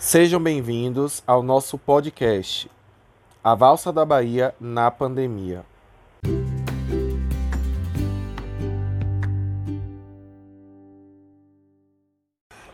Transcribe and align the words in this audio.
Sejam 0.00 0.42
bem-vindos 0.42 1.22
ao 1.26 1.42
nosso 1.42 1.76
podcast, 1.76 2.70
A 3.44 3.54
Valsa 3.54 3.92
da 3.92 4.02
Bahia 4.02 4.54
na 4.58 4.90
Pandemia. 4.90 5.62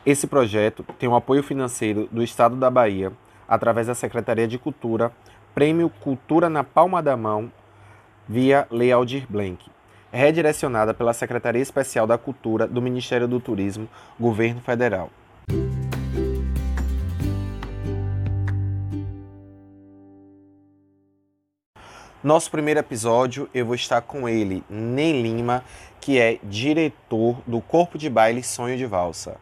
Esse 0.07 0.29
projeto 0.29 0.85
tem 1.01 1.09
o 1.09 1.13
um 1.13 1.17
apoio 1.17 1.43
financeiro 1.43 2.09
do 2.13 2.23
Estado 2.23 2.55
da 2.55 2.71
Bahia, 2.71 3.13
através 3.49 3.89
da 3.89 3.95
Secretaria 3.97 4.47
de 4.47 4.57
Cultura, 4.57 5.11
Prêmio 5.53 5.91
Cultura 5.91 6.49
na 6.49 6.63
Palma 6.63 7.03
da 7.03 7.17
Mão, 7.17 7.51
via 8.29 8.69
Lei 8.71 8.93
Aldir 8.93 9.27
Blanc, 9.29 9.69
redirecionada 10.13 10.95
pela 10.95 11.13
Secretaria 11.13 11.61
Especial 11.61 12.07
da 12.07 12.17
Cultura 12.17 12.69
do 12.69 12.81
Ministério 12.81 13.27
do 13.27 13.41
Turismo, 13.41 13.89
Governo 14.17 14.61
Federal. 14.61 15.11
Nosso 22.27 22.51
primeiro 22.51 22.81
episódio, 22.81 23.49
eu 23.55 23.65
vou 23.65 23.77
estar 23.77 24.01
com 24.01 24.29
ele, 24.29 24.65
Ney 24.69 25.23
Lima, 25.23 25.63
que 26.01 26.19
é 26.19 26.41
diretor 26.43 27.41
do 27.47 27.61
Corpo 27.61 27.97
de 27.97 28.11
Baile 28.11 28.43
Sonho 28.43 28.77
de 28.77 28.85
Valsa. 28.85 29.39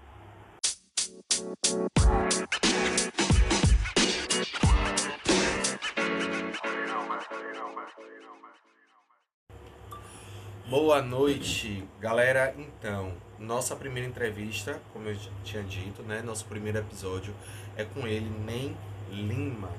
Boa 10.68 11.00
noite, 11.00 11.88
galera. 11.98 12.54
Então, 12.58 13.14
nossa 13.38 13.74
primeira 13.74 14.06
entrevista, 14.06 14.78
como 14.92 15.08
eu 15.08 15.16
tinha 15.42 15.62
dito, 15.62 16.02
né? 16.02 16.20
Nosso 16.20 16.44
primeiro 16.44 16.76
episódio 16.76 17.34
é 17.78 17.84
com 17.84 18.06
ele, 18.06 18.30
Nem 18.44 18.76
Lima. 19.10 19.70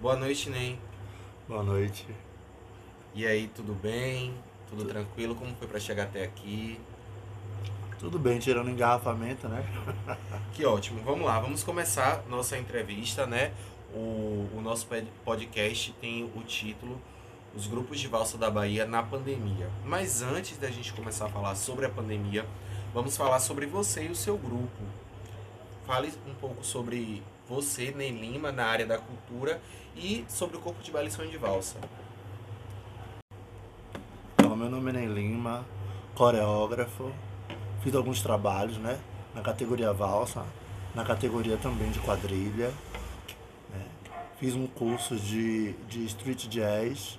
Boa 0.00 0.16
noite, 0.16 0.48
Nem. 0.48 0.80
Boa 1.46 1.62
noite. 1.62 2.06
E 3.16 3.26
aí, 3.26 3.48
tudo 3.48 3.72
bem? 3.72 4.34
Tudo, 4.68 4.80
tudo. 4.80 4.90
tranquilo? 4.90 5.34
Como 5.34 5.56
foi 5.56 5.66
para 5.66 5.80
chegar 5.80 6.02
até 6.02 6.22
aqui? 6.22 6.78
Tudo 7.98 8.18
bem, 8.18 8.38
tirando 8.38 8.68
engarrafamento, 8.68 9.48
né? 9.48 9.64
que 10.52 10.66
ótimo. 10.66 11.00
Vamos 11.02 11.24
lá, 11.24 11.40
vamos 11.40 11.64
começar 11.64 12.22
nossa 12.28 12.58
entrevista, 12.58 13.26
né? 13.26 13.54
O, 13.94 14.50
o 14.54 14.60
nosso 14.62 14.86
podcast 15.24 15.92
tem 15.98 16.24
o 16.24 16.42
título 16.42 17.00
Os 17.54 17.66
Grupos 17.66 17.98
de 17.98 18.06
Valsa 18.06 18.36
da 18.36 18.50
Bahia 18.50 18.84
na 18.84 19.02
Pandemia. 19.02 19.70
Mas 19.82 20.20
antes 20.20 20.58
da 20.58 20.70
gente 20.70 20.92
começar 20.92 21.24
a 21.24 21.30
falar 21.30 21.54
sobre 21.54 21.86
a 21.86 21.88
pandemia, 21.88 22.44
vamos 22.92 23.16
falar 23.16 23.40
sobre 23.40 23.64
você 23.64 24.04
e 24.04 24.10
o 24.10 24.14
seu 24.14 24.36
grupo. 24.36 24.82
Fale 25.86 26.12
um 26.28 26.34
pouco 26.34 26.62
sobre 26.62 27.22
você, 27.48 27.92
Ney 27.92 28.10
Lima, 28.10 28.52
na 28.52 28.66
área 28.66 28.84
da 28.84 28.98
cultura 28.98 29.58
e 29.96 30.22
sobre 30.28 30.58
o 30.58 30.60
Corpo 30.60 30.82
de 30.82 30.90
Baile 30.90 31.10
Sonho 31.10 31.30
de 31.30 31.38
Valsa. 31.38 31.78
Meu 34.66 34.80
nome 34.82 35.00
é 35.00 35.06
Lima, 35.06 35.64
coreógrafo, 36.16 37.12
Fiz 37.82 37.94
alguns 37.94 38.20
trabalhos, 38.20 38.76
né? 38.78 38.98
Na 39.32 39.40
categoria 39.40 39.92
valsa, 39.92 40.44
na 40.92 41.04
categoria 41.04 41.56
também 41.56 41.88
de 41.92 42.00
quadrilha. 42.00 42.72
Né? 43.70 43.86
Fiz 44.40 44.56
um 44.56 44.66
curso 44.66 45.14
de, 45.14 45.72
de 45.88 46.04
street 46.06 46.48
jazz. 46.48 47.16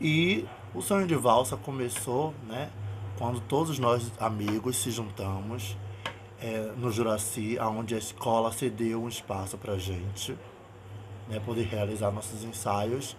E 0.00 0.46
o 0.72 0.80
sonho 0.80 1.08
de 1.08 1.16
valsa 1.16 1.56
começou, 1.56 2.32
né? 2.46 2.70
Quando 3.18 3.40
todos 3.40 3.80
nós 3.80 4.12
amigos 4.20 4.76
se 4.76 4.92
juntamos 4.92 5.76
é, 6.40 6.70
no 6.76 6.92
Juraci, 6.92 7.58
onde 7.58 7.96
a 7.96 7.98
escola 7.98 8.52
cedeu 8.52 9.02
um 9.02 9.08
espaço 9.08 9.58
para 9.58 9.76
gente, 9.76 10.38
né? 11.28 11.40
Poder 11.44 11.64
realizar 11.64 12.12
nossos 12.12 12.44
ensaios. 12.44 13.16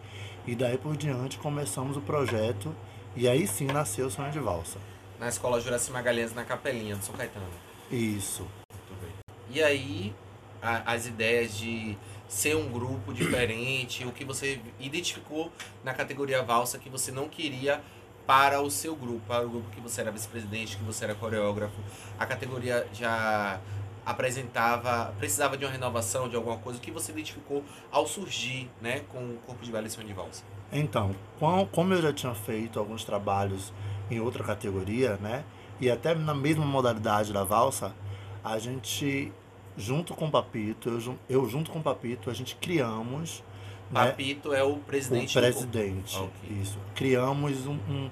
E 0.47 0.55
daí 0.55 0.77
por 0.77 0.95
diante 0.95 1.37
começamos 1.37 1.97
o 1.97 2.01
projeto 2.01 2.73
e 3.15 3.27
aí 3.27 3.47
sim 3.47 3.65
nasceu 3.65 4.07
o 4.07 4.11
sonho 4.11 4.31
de 4.31 4.39
valsa 4.39 4.77
na 5.19 5.27
escola 5.27 5.59
Juraci 5.59 5.91
Magalhães, 5.91 6.33
na 6.33 6.45
Capelinha 6.45 6.95
de 6.95 7.03
São 7.03 7.13
Caetano. 7.13 7.45
Isso. 7.91 8.47
Muito 8.71 9.01
bem. 9.01 9.11
E 9.49 9.61
aí, 9.61 10.15
a, 10.61 10.93
as 10.93 11.05
ideias 11.05 11.57
de 11.57 11.97
ser 12.27 12.55
um 12.55 12.69
grupo 12.71 13.13
diferente, 13.13 14.05
o 14.05 14.11
que 14.11 14.23
você 14.23 14.61
identificou 14.79 15.51
na 15.83 15.93
categoria 15.93 16.41
valsa 16.41 16.79
que 16.79 16.89
você 16.89 17.11
não 17.11 17.27
queria 17.27 17.81
para 18.25 18.61
o 18.61 18.69
seu 18.69 18.95
grupo, 18.95 19.21
para 19.27 19.45
o 19.45 19.49
grupo 19.49 19.69
que 19.71 19.81
você 19.81 20.01
era 20.01 20.11
vice-presidente, 20.11 20.77
que 20.77 20.83
você 20.83 21.03
era 21.03 21.15
coreógrafo. 21.15 21.75
A 22.17 22.25
categoria 22.25 22.87
já 22.93 23.59
apresentava, 24.09 25.13
precisava 25.19 25.55
de 25.55 25.65
uma 25.65 25.71
renovação, 25.71 26.27
de 26.27 26.35
alguma 26.35 26.57
coisa, 26.57 26.79
o 26.79 26.81
que 26.81 26.89
você 26.89 27.11
identificou 27.11 27.63
ao 27.91 28.07
surgir 28.07 28.67
né, 28.81 29.01
com 29.09 29.19
o 29.19 29.37
Corpo 29.45 29.63
de 29.63 29.71
Baile 29.71 29.87
de 29.87 30.13
Valsa? 30.13 30.43
Então, 30.71 31.15
como 31.71 31.93
eu 31.93 32.01
já 32.01 32.11
tinha 32.11 32.33
feito 32.33 32.79
alguns 32.79 33.03
trabalhos 33.03 33.71
em 34.09 34.19
outra 34.19 34.43
categoria, 34.43 35.17
né? 35.17 35.43
E 35.79 35.89
até 35.91 36.15
na 36.15 36.33
mesma 36.33 36.65
modalidade 36.65 37.31
da 37.31 37.43
valsa, 37.43 37.93
a 38.43 38.57
gente, 38.57 39.31
junto 39.77 40.15
com 40.15 40.25
o 40.25 40.31
Papito, 40.31 40.89
eu, 40.89 41.17
eu 41.29 41.47
junto 41.47 41.69
com 41.69 41.79
o 41.79 41.83
Papito, 41.83 42.29
a 42.29 42.33
gente 42.33 42.55
criamos. 42.55 43.43
Né, 43.91 44.07
Papito 44.07 44.49
né, 44.49 44.59
é 44.59 44.63
o 44.63 44.77
presidente. 44.77 45.37
O 45.37 45.41
presidente, 45.41 46.17
do... 46.17 46.23
okay. 46.23 46.57
isso. 46.61 46.79
Criamos 46.95 47.65
um, 47.65 47.77
um, 47.87 48.09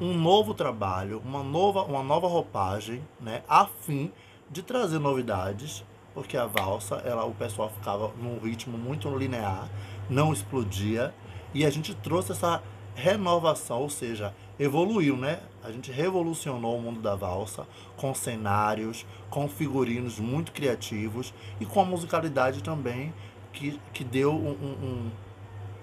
um, 0.00 0.14
novo 0.14 0.54
trabalho, 0.54 1.22
uma 1.24 1.42
nova, 1.42 1.82
uma 1.84 2.02
nova 2.02 2.26
roupagem, 2.26 3.02
né? 3.20 3.42
A 3.48 3.66
fim 3.66 4.12
de 4.52 4.62
trazer 4.62 4.98
novidades, 4.98 5.82
porque 6.14 6.36
a 6.36 6.46
valsa, 6.46 6.96
ela, 6.96 7.24
o 7.24 7.32
pessoal 7.32 7.70
ficava 7.70 8.12
num 8.20 8.38
ritmo 8.38 8.76
muito 8.76 9.08
linear, 9.16 9.68
não 10.10 10.32
explodia, 10.32 11.14
e 11.54 11.64
a 11.64 11.70
gente 11.70 11.94
trouxe 11.94 12.32
essa 12.32 12.62
renovação, 12.94 13.80
ou 13.80 13.88
seja, 13.88 14.34
evoluiu, 14.58 15.16
né? 15.16 15.40
A 15.64 15.72
gente 15.72 15.90
revolucionou 15.90 16.76
o 16.76 16.82
mundo 16.82 17.00
da 17.00 17.14
valsa 17.14 17.66
com 17.96 18.14
cenários, 18.14 19.06
com 19.30 19.48
figurinos 19.48 20.18
muito 20.20 20.52
criativos 20.52 21.32
e 21.58 21.64
com 21.64 21.80
a 21.80 21.84
musicalidade 21.84 22.62
também 22.62 23.12
que, 23.52 23.80
que 23.92 24.04
deu 24.04 24.32
um, 24.32 24.50
um, 24.50 25.10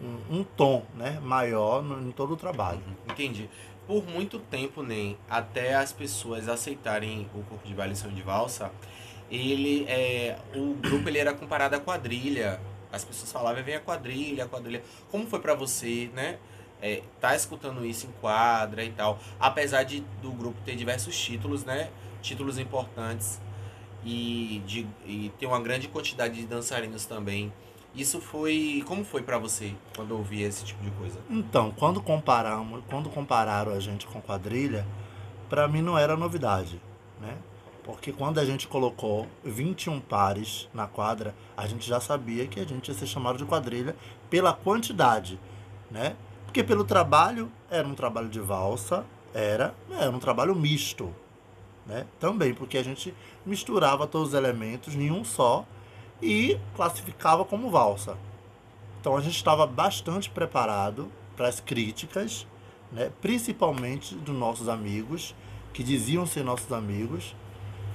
um, 0.02 0.40
um 0.40 0.44
tom 0.44 0.84
né, 0.96 1.20
maior 1.24 1.82
no, 1.82 2.08
em 2.08 2.12
todo 2.12 2.34
o 2.34 2.38
trabalho. 2.38 2.82
Entendi. 3.10 3.50
Por 3.90 4.06
muito 4.06 4.38
tempo, 4.38 4.84
nem 4.84 5.18
até 5.28 5.74
as 5.74 5.92
pessoas 5.92 6.48
aceitarem 6.48 7.28
o 7.34 7.42
corpo 7.44 7.68
de 7.68 7.74
baile 7.74 7.96
de 7.96 8.22
valsa, 8.22 8.72
ele 9.32 9.84
é, 9.88 10.38
o 10.54 10.76
grupo 10.76 11.10
ele 11.10 11.18
era 11.18 11.34
comparado 11.34 11.76
à 11.76 11.80
quadrilha. 11.80 12.62
As 12.92 13.04
pessoas 13.04 13.32
falavam, 13.32 13.64
vem 13.64 13.74
a 13.74 13.80
quadrilha, 13.80 14.44
a 14.44 14.48
quadrilha. 14.48 14.84
Como 15.10 15.26
foi 15.26 15.40
para 15.40 15.56
você, 15.56 16.12
né? 16.14 16.38
é, 16.82 17.02
tá 17.20 17.36
escutando 17.36 17.86
isso 17.86 18.08
em 18.08 18.12
quadra 18.22 18.84
e 18.84 18.92
tal. 18.92 19.20
Apesar 19.40 19.84
de 19.84 20.02
do 20.22 20.32
grupo 20.32 20.60
ter 20.64 20.76
diversos 20.76 21.18
títulos, 21.18 21.66
né? 21.66 21.90
Títulos 22.22 22.58
importantes 22.58 23.40
e, 24.04 24.62
de, 24.66 24.88
e 25.06 25.32
ter 25.40 25.46
uma 25.46 25.60
grande 25.60 25.88
quantidade 25.88 26.36
de 26.36 26.46
dançarinos 26.46 27.06
também. 27.06 27.52
Isso 27.96 28.22
foi. 28.22 28.84
Como 28.86 29.04
foi 29.04 29.22
para 29.22 29.38
você 29.38 29.74
quando 29.96 30.12
ouvia 30.12 30.48
esse 30.48 30.64
tipo 30.64 30.84
de 30.84 30.92
coisa? 30.92 31.20
Então, 31.30 31.72
quando 31.72 32.02
comparamos, 32.02 32.84
quando 32.88 33.10
compararam 33.10 33.74
a 33.74 33.80
gente 33.80 34.06
com 34.06 34.22
quadrilha, 34.22 34.86
para 35.50 35.68
mim 35.68 35.82
não 35.82 35.98
era 35.98 36.16
novidade, 36.16 36.82
né? 37.20 37.38
Porque 37.84 38.12
quando 38.12 38.38
a 38.38 38.46
gente 38.46 38.68
colocou 38.68 39.28
21 39.44 40.00
pares 40.00 40.70
na 40.74 40.86
quadra, 40.86 41.34
a 41.58 41.66
gente 41.66 41.88
já 41.88 42.00
sabia 42.00 42.46
que 42.46 42.60
a 42.60 42.66
gente 42.66 42.88
ia 42.88 42.94
ser 42.94 43.08
chamado 43.08 43.38
de 43.38 43.46
quadrilha 43.46 43.96
pela 44.30 44.54
quantidade, 44.54 45.40
né? 45.90 46.16
Porque 46.46 46.64
pelo 46.64 46.84
trabalho, 46.84 47.52
era 47.70 47.88
um 47.88 47.96
trabalho 47.96 48.30
de 48.30 48.40
valsa, 48.40 49.06
era, 49.34 49.74
era 49.92 50.12
um 50.12 50.20
trabalho 50.20 50.56
misto. 50.56 51.14
Né? 51.86 52.06
Também, 52.20 52.54
porque 52.54 52.78
a 52.78 52.84
gente 52.84 53.14
misturava 53.44 54.06
todos 54.06 54.30
os 54.30 54.34
elementos 54.36 54.94
em 54.94 55.10
um 55.10 55.24
só 55.24 55.66
e 56.22 56.60
classificava 56.76 57.46
como 57.46 57.70
valsa. 57.70 58.18
Então 59.00 59.16
a 59.16 59.22
gente 59.22 59.36
estava 59.36 59.66
bastante 59.66 60.30
preparado 60.30 61.10
para 61.36 61.48
as 61.48 61.60
críticas, 61.60 62.46
né? 62.92 63.12
principalmente 63.22 64.16
dos 64.16 64.36
nossos 64.36 64.68
amigos, 64.68 65.34
que 65.74 65.84
diziam 65.84 66.26
ser 66.26 66.44
nossos 66.44 66.72
amigos, 66.72 67.36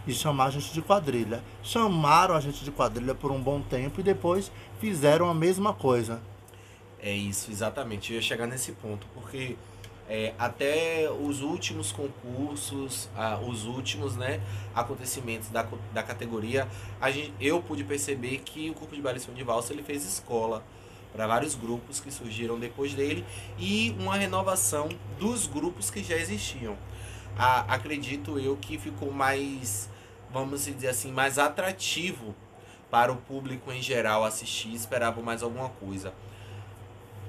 e 0.06 0.12
chamar 0.12 0.46
a 0.46 0.50
gente 0.50 0.72
de 0.72 0.82
quadrilha. 0.82 1.42
Chamaram 1.62 2.34
a 2.34 2.40
gente 2.40 2.64
de 2.64 2.70
quadrilha 2.70 3.14
por 3.14 3.30
um 3.30 3.40
bom 3.40 3.60
tempo 3.60 4.00
e 4.00 4.02
depois 4.02 4.50
fizeram 4.78 5.28
a 5.28 5.34
mesma 5.34 5.72
coisa. 5.72 6.20
É 6.98 7.12
isso, 7.12 7.50
exatamente. 7.50 8.12
Eu 8.12 8.16
ia 8.16 8.22
chegar 8.22 8.46
nesse 8.46 8.72
ponto, 8.72 9.06
porque 9.14 9.56
é, 10.08 10.34
até 10.38 11.10
os 11.10 11.40
últimos 11.40 11.90
concursos, 11.90 13.08
ah, 13.16 13.38
os 13.38 13.64
últimos 13.64 14.16
né, 14.16 14.40
acontecimentos 14.74 15.48
da, 15.48 15.66
da 15.92 16.02
categoria, 16.02 16.68
a 17.00 17.10
gente, 17.10 17.32
eu 17.40 17.62
pude 17.62 17.84
perceber 17.84 18.38
que 18.38 18.70
o 18.70 18.74
Corpo 18.74 18.94
de 18.94 19.02
Baile 19.02 19.20
de 19.20 19.42
Valsa 19.42 19.72
ele 19.72 19.82
fez 19.82 20.04
escola 20.04 20.62
para 21.12 21.26
vários 21.26 21.54
grupos 21.54 22.00
que 22.00 22.10
surgiram 22.10 22.58
depois 22.58 22.92
dele 22.92 23.24
e 23.58 23.94
uma 23.98 24.16
renovação 24.16 24.88
dos 25.18 25.46
grupos 25.46 25.90
que 25.90 26.02
já 26.02 26.16
existiam. 26.16 26.76
acredito 27.36 28.38
eu 28.38 28.56
que 28.56 28.76
ficou 28.76 29.12
mais, 29.12 29.88
vamos 30.32 30.64
dizer 30.64 30.88
assim, 30.88 31.12
mais 31.12 31.38
atrativo 31.38 32.34
para 32.90 33.12
o 33.12 33.16
público 33.16 33.72
em 33.72 33.80
geral 33.80 34.24
assistir, 34.24 34.74
esperavam 34.74 35.22
mais 35.22 35.42
alguma 35.42 35.68
coisa. 35.68 36.12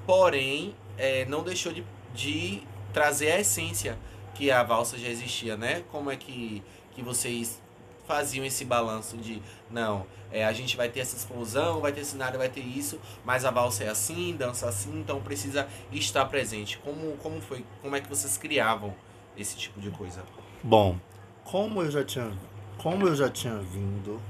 Porém, 0.04 0.74
é, 0.98 1.24
não 1.24 1.42
deixou 1.42 1.72
de, 1.72 1.84
de 2.16 2.62
trazer 2.92 3.32
a 3.32 3.40
essência 3.40 3.98
que 4.34 4.50
a 4.50 4.62
valsa 4.62 4.98
já 4.98 5.08
existia, 5.08 5.56
né? 5.56 5.84
Como 5.92 6.10
é 6.10 6.16
que, 6.16 6.62
que 6.94 7.02
vocês 7.02 7.62
faziam 8.06 8.44
esse 8.44 8.64
balanço 8.64 9.16
de 9.16 9.42
não, 9.70 10.06
é, 10.30 10.44
a 10.44 10.52
gente 10.52 10.76
vai 10.76 10.88
ter 10.88 11.00
essa 11.00 11.16
explosão, 11.16 11.80
vai 11.80 11.92
ter 11.92 12.04
cenário, 12.04 12.38
vai 12.38 12.48
ter 12.48 12.60
isso, 12.60 13.00
mas 13.24 13.44
a 13.44 13.50
valsa 13.50 13.84
é 13.84 13.88
assim, 13.88 14.34
dança 14.36 14.68
assim, 14.68 15.00
então 15.00 15.20
precisa 15.20 15.66
estar 15.92 16.24
presente. 16.26 16.78
Como, 16.78 17.16
como 17.18 17.40
foi? 17.40 17.64
Como 17.82 17.94
é 17.94 18.00
que 18.00 18.08
vocês 18.08 18.38
criavam 18.38 18.94
esse 19.36 19.56
tipo 19.56 19.80
de 19.80 19.90
coisa? 19.90 20.22
Bom, 20.62 20.98
como 21.44 21.82
eu 21.82 21.90
já 21.90 22.04
tinha, 22.04 22.32
como 22.78 23.06
eu 23.06 23.14
já 23.14 23.28
tinha 23.28 23.58
vindo 23.58 24.20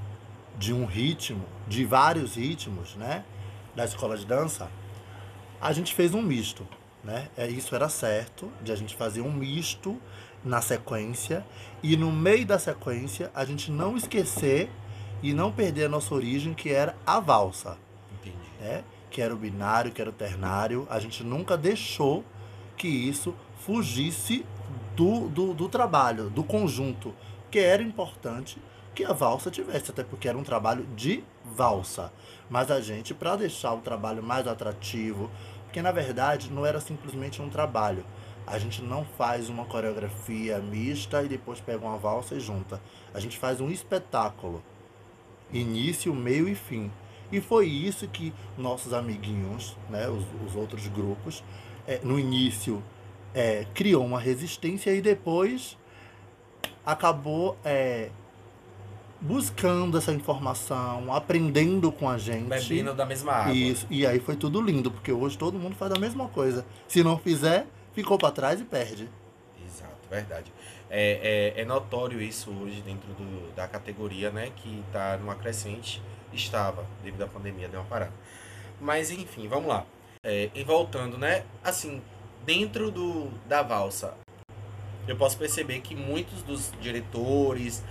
de 0.59 0.73
um 0.73 0.87
ritmo, 0.87 1.45
de 1.69 1.85
vários 1.85 2.35
ritmos, 2.37 2.95
né, 2.97 3.25
da 3.75 3.85
escola 3.85 4.17
de 4.17 4.25
dança, 4.25 4.71
a 5.61 5.73
gente 5.73 5.95
fez 5.95 6.15
um 6.15 6.23
misto, 6.23 6.67
né? 7.07 7.29
É, 7.37 7.47
isso 7.47 7.75
era 7.75 7.89
certo, 7.89 8.53
de 8.61 8.73
a 8.73 8.77
gente 8.77 8.97
fazer 8.97 9.21
um 9.21 9.33
misto 9.33 9.97
na 10.45 10.61
sequência 10.61 11.47
e 11.83 11.97
no 11.97 12.11
meio 12.11 12.45
da 12.45 12.59
sequência 12.59 13.31
a 13.33 13.45
gente 13.45 13.71
não 13.71 13.97
esquecer 13.97 14.69
e 15.23 15.33
não 15.33 15.53
perder 15.53 15.85
a 15.85 15.89
nossa 15.89 16.13
origem, 16.13 16.53
que 16.53 16.69
era 16.69 16.97
a 17.07 17.21
valsa. 17.21 17.79
Entendi. 18.13 18.37
Né? 18.61 18.83
Que 19.09 19.23
era 19.23 19.33
o 19.33 19.37
binário, 19.37 19.93
que 19.93 20.01
era 20.01 20.11
o 20.11 20.13
ternário. 20.13 20.87
A 20.91 20.99
gente 20.99 21.23
nunca 21.23 21.57
deixou 21.57 22.25
que 22.77 22.89
isso 22.89 23.35
fugisse 23.61 24.45
do, 24.95 25.29
do, 25.29 25.55
do 25.55 25.69
trabalho, 25.69 26.29
do 26.29 26.43
conjunto, 26.43 27.15
que 27.51 27.59
era 27.59 27.83
importante 27.83 28.59
que 28.95 29.05
a 29.05 29.13
valsa 29.13 29.51
tivesse, 29.51 29.91
até 29.91 30.03
porque 30.03 30.27
era 30.27 30.37
um 30.37 30.43
trabalho 30.43 30.87
de 30.97 31.23
valsa. 31.45 32.11
Mas 32.49 32.71
a 32.71 32.81
gente, 32.81 33.13
para 33.13 33.37
deixar 33.37 33.75
o 33.75 33.81
trabalho 33.81 34.23
mais 34.23 34.47
atrativo, 34.47 35.31
porque 35.67 35.83
na 35.83 35.93
verdade 35.93 36.51
não 36.51 36.65
era 36.65 36.81
simplesmente 36.81 37.43
um 37.43 37.51
trabalho. 37.51 38.05
A 38.47 38.59
gente 38.59 38.81
não 38.81 39.05
faz 39.05 39.49
uma 39.49 39.65
coreografia 39.65 40.59
mista 40.59 41.23
e 41.23 41.29
depois 41.29 41.61
pega 41.61 41.85
uma 41.85 41.99
valsa 41.99 42.37
e 42.37 42.41
junta. 42.41 42.81
A 43.13 43.21
gente 43.21 43.37
faz 43.37 43.61
um 43.61 43.71
espetáculo. 43.71 44.63
Início, 45.53 46.15
meio 46.15 46.49
e 46.49 46.55
fim. 46.55 46.91
E 47.31 47.41
foi 47.41 47.67
isso 47.67 48.07
que 48.07 48.33
nossos 48.57 48.93
amiguinhos, 48.93 49.77
né, 49.91 50.09
os, 50.09 50.25
os 50.47 50.55
outros 50.55 50.87
grupos, 50.87 51.43
é, 51.87 52.01
no 52.05 52.19
início 52.19 52.83
é, 53.35 53.67
criou 53.75 54.05
uma 54.05 54.21
resistência 54.21 54.95
e 54.95 55.03
depois 55.03 55.77
acabou 56.85 57.57
é, 57.65 58.11
buscando 59.21 59.97
essa 59.99 60.13
informação, 60.13 61.13
aprendendo 61.13 61.91
com 61.91 62.09
a 62.09 62.19
gente. 62.19 62.49
Bebendo 62.49 62.95
da 62.95 63.07
mesma 63.07 63.33
água. 63.33 63.53
Isso. 63.53 63.87
E 63.91 64.07
aí 64.07 64.21
foi 64.21 64.37
tudo 64.37 64.61
lindo, 64.61 64.91
porque 64.91 65.13
hoje 65.13 65.37
todo 65.37 65.59
mundo 65.59 65.75
faz 65.75 65.93
a 65.93 65.99
mesma 65.99 66.29
coisa. 66.29 66.65
Se 66.87 67.03
não 67.03 67.19
fizer, 67.19 67.67
ficou 67.93 68.19
para 68.19 68.31
trás 68.31 68.61
e 68.61 68.65
perde. 68.65 69.09
Exato, 69.65 70.09
verdade. 70.11 70.53
É, 70.89 71.55
é, 71.57 71.63
é 71.63 71.65
notório 71.65 72.21
isso 72.21 72.51
hoje 72.51 72.81
dentro 72.83 73.09
do, 73.15 73.55
da 73.55 73.67
categoria, 73.67 74.31
né? 74.31 74.53
Que 74.57 74.83
está 74.87 75.17
numa 75.17 75.35
crescente. 75.35 76.03
Estava, 76.33 76.85
devido 77.03 77.23
à 77.23 77.27
pandemia, 77.27 77.69
deu 77.69 77.81
uma 77.81 77.87
parada. 77.87 78.13
Mas 78.81 79.11
enfim, 79.11 79.49
vamos 79.49 79.69
lá. 79.69 79.87
É, 80.23 80.51
e 80.55 80.63
voltando, 80.65 81.17
né? 81.17 81.45
Assim, 81.65 82.03
dentro 82.45 82.91
do, 82.91 83.31
da 83.49 83.63
valsa, 83.63 84.15
eu 85.09 85.17
posso 85.17 85.39
perceber 85.39 85.81
que 85.81 85.95
muitos 85.95 86.43
dos 86.43 86.73
diretores, 86.81 87.83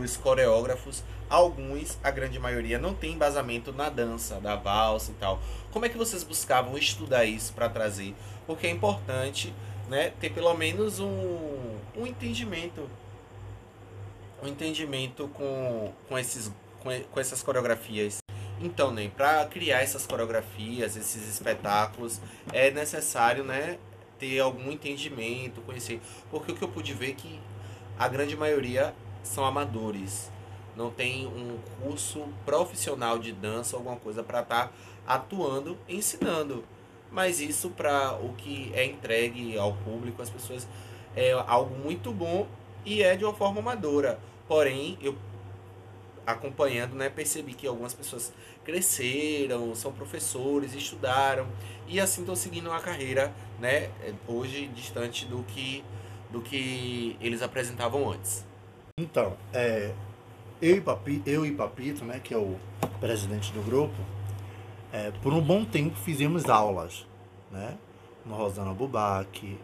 dos 0.00 0.16
coreógrafos, 0.16 1.02
alguns, 1.28 1.98
a 2.02 2.10
grande 2.10 2.38
maioria, 2.38 2.78
não 2.78 2.94
tem 2.94 3.12
embasamento 3.12 3.72
na 3.72 3.88
dança, 3.88 4.40
da 4.40 4.56
valsa 4.56 5.12
e 5.12 5.14
tal. 5.14 5.40
Como 5.72 5.84
é 5.84 5.88
que 5.88 5.96
vocês 5.96 6.22
buscavam 6.22 6.76
estudar 6.76 7.24
isso 7.24 7.52
para 7.52 7.68
trazer? 7.68 8.14
Porque 8.46 8.66
é 8.66 8.70
importante 8.70 9.54
né, 9.88 10.12
ter 10.20 10.30
pelo 10.30 10.54
menos 10.54 11.00
um, 11.00 11.76
um 11.96 12.06
entendimento. 12.06 12.88
Um 14.42 14.48
entendimento 14.48 15.28
com, 15.28 15.92
com, 16.08 16.18
esses, 16.18 16.52
com, 16.80 16.90
com 17.10 17.20
essas 17.20 17.42
coreografias. 17.42 18.18
Então, 18.60 18.90
né, 18.90 19.10
para 19.16 19.44
criar 19.46 19.80
essas 19.80 20.06
coreografias, 20.06 20.96
esses 20.96 21.28
espetáculos, 21.28 22.20
é 22.52 22.70
necessário, 22.70 23.42
né, 23.42 23.78
ter 24.18 24.38
algum 24.40 24.70
entendimento, 24.70 25.60
conhecer. 25.62 26.00
Porque 26.30 26.52
o 26.52 26.54
que 26.54 26.62
eu 26.62 26.68
pude 26.68 26.92
ver 26.92 27.10
é 27.10 27.14
que 27.14 27.40
a 27.98 28.08
grande 28.08 28.36
maioria 28.36 28.94
são 29.24 29.44
amadores. 29.44 30.30
Não 30.76 30.90
tem 30.90 31.26
um 31.26 31.58
curso 31.82 32.24
profissional 32.44 33.18
de 33.18 33.32
dança, 33.32 33.76
alguma 33.76 33.96
coisa 33.96 34.22
para 34.22 34.40
estar 34.40 34.68
tá 34.68 34.72
atuando, 35.06 35.76
ensinando. 35.88 36.64
Mas 37.10 37.40
isso 37.40 37.70
para 37.70 38.14
o 38.14 38.34
que 38.34 38.70
é 38.74 38.84
entregue 38.84 39.56
ao 39.58 39.72
público, 39.72 40.20
as 40.20 40.30
pessoas 40.30 40.68
é 41.16 41.32
algo 41.32 41.76
muito 41.76 42.12
bom 42.12 42.46
e 42.84 43.02
é 43.02 43.16
de 43.16 43.24
uma 43.24 43.34
forma 43.34 43.60
amadora. 43.60 44.18
Porém, 44.48 44.98
eu 45.00 45.16
acompanhando, 46.26 46.94
né, 46.94 47.08
percebi 47.08 47.54
que 47.54 47.66
algumas 47.66 47.94
pessoas 47.94 48.32
cresceram, 48.64 49.74
são 49.74 49.92
professores, 49.92 50.74
estudaram 50.74 51.46
e 51.86 52.00
assim 52.00 52.22
estão 52.22 52.34
seguindo 52.34 52.68
uma 52.68 52.80
carreira, 52.80 53.32
né, 53.60 53.90
hoje 54.26 54.66
distante 54.68 55.26
do 55.26 55.42
que 55.44 55.84
do 56.30 56.40
que 56.40 57.16
eles 57.20 57.42
apresentavam 57.42 58.10
antes. 58.10 58.44
Então, 58.96 59.36
é, 59.52 59.92
eu, 60.62 60.76
e 60.76 60.80
Papi, 60.80 61.20
eu 61.26 61.44
e 61.44 61.50
Papito, 61.50 62.04
né, 62.04 62.20
que 62.22 62.32
é 62.32 62.38
o 62.38 62.56
presidente 63.00 63.52
do 63.52 63.60
grupo, 63.60 63.92
é, 64.92 65.10
por 65.20 65.32
um 65.32 65.40
bom 65.40 65.64
tempo 65.64 65.96
fizemos 65.96 66.48
aulas, 66.48 67.04
né, 67.50 67.76
no 68.24 68.36
Rosana 68.36 68.72
Bubac, 68.72 69.58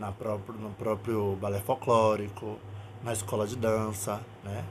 na 0.00 0.10
próprio, 0.10 0.58
no 0.58 0.70
próprio 0.70 1.36
balé 1.36 1.60
folclórico, 1.60 2.58
na 3.04 3.12
escola 3.12 3.46
de 3.46 3.54
dança, 3.54 4.20
né. 4.42 4.64